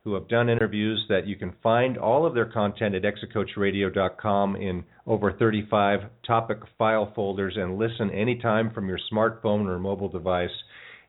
who 0.03 0.13
have 0.13 0.29
done 0.29 0.47
interviews 0.47 1.03
that 1.09 1.27
you 1.27 1.35
can 1.35 1.53
find 1.61 1.97
all 1.97 2.25
of 2.25 2.33
their 2.33 2.45
content 2.45 2.95
at 2.95 3.03
exitcoachradio.com 3.03 4.55
in 4.55 4.85
over 5.05 5.33
35 5.33 6.01
topic 6.25 6.59
file 6.77 7.11
folders 7.13 7.55
and 7.57 7.77
listen 7.77 8.09
anytime 8.11 8.71
from 8.71 8.87
your 8.87 8.99
smartphone 9.11 9.67
or 9.67 9.79
mobile 9.79 10.07
device. 10.07 10.49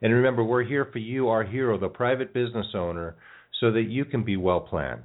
And 0.02 0.12
remember, 0.12 0.42
we're 0.42 0.64
here 0.64 0.88
for 0.90 0.98
you, 0.98 1.28
our 1.28 1.44
hero, 1.44 1.78
the 1.78 1.88
private 1.88 2.34
business 2.34 2.66
owner, 2.74 3.14
so 3.60 3.70
that 3.72 3.84
you 3.88 4.04
can 4.04 4.24
be 4.24 4.36
well 4.36 4.60
planned. 4.60 5.04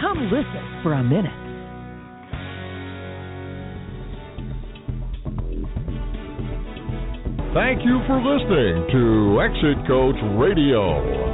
Come 0.00 0.30
listen 0.30 0.82
for 0.82 0.92
a 0.92 1.02
minute. 1.02 1.32
Thank 7.54 7.82
you 7.84 7.98
for 8.06 8.20
listening 8.22 8.86
to 8.92 9.42
Exit 9.42 9.86
Coach 9.88 10.16
Radio. 10.38 11.27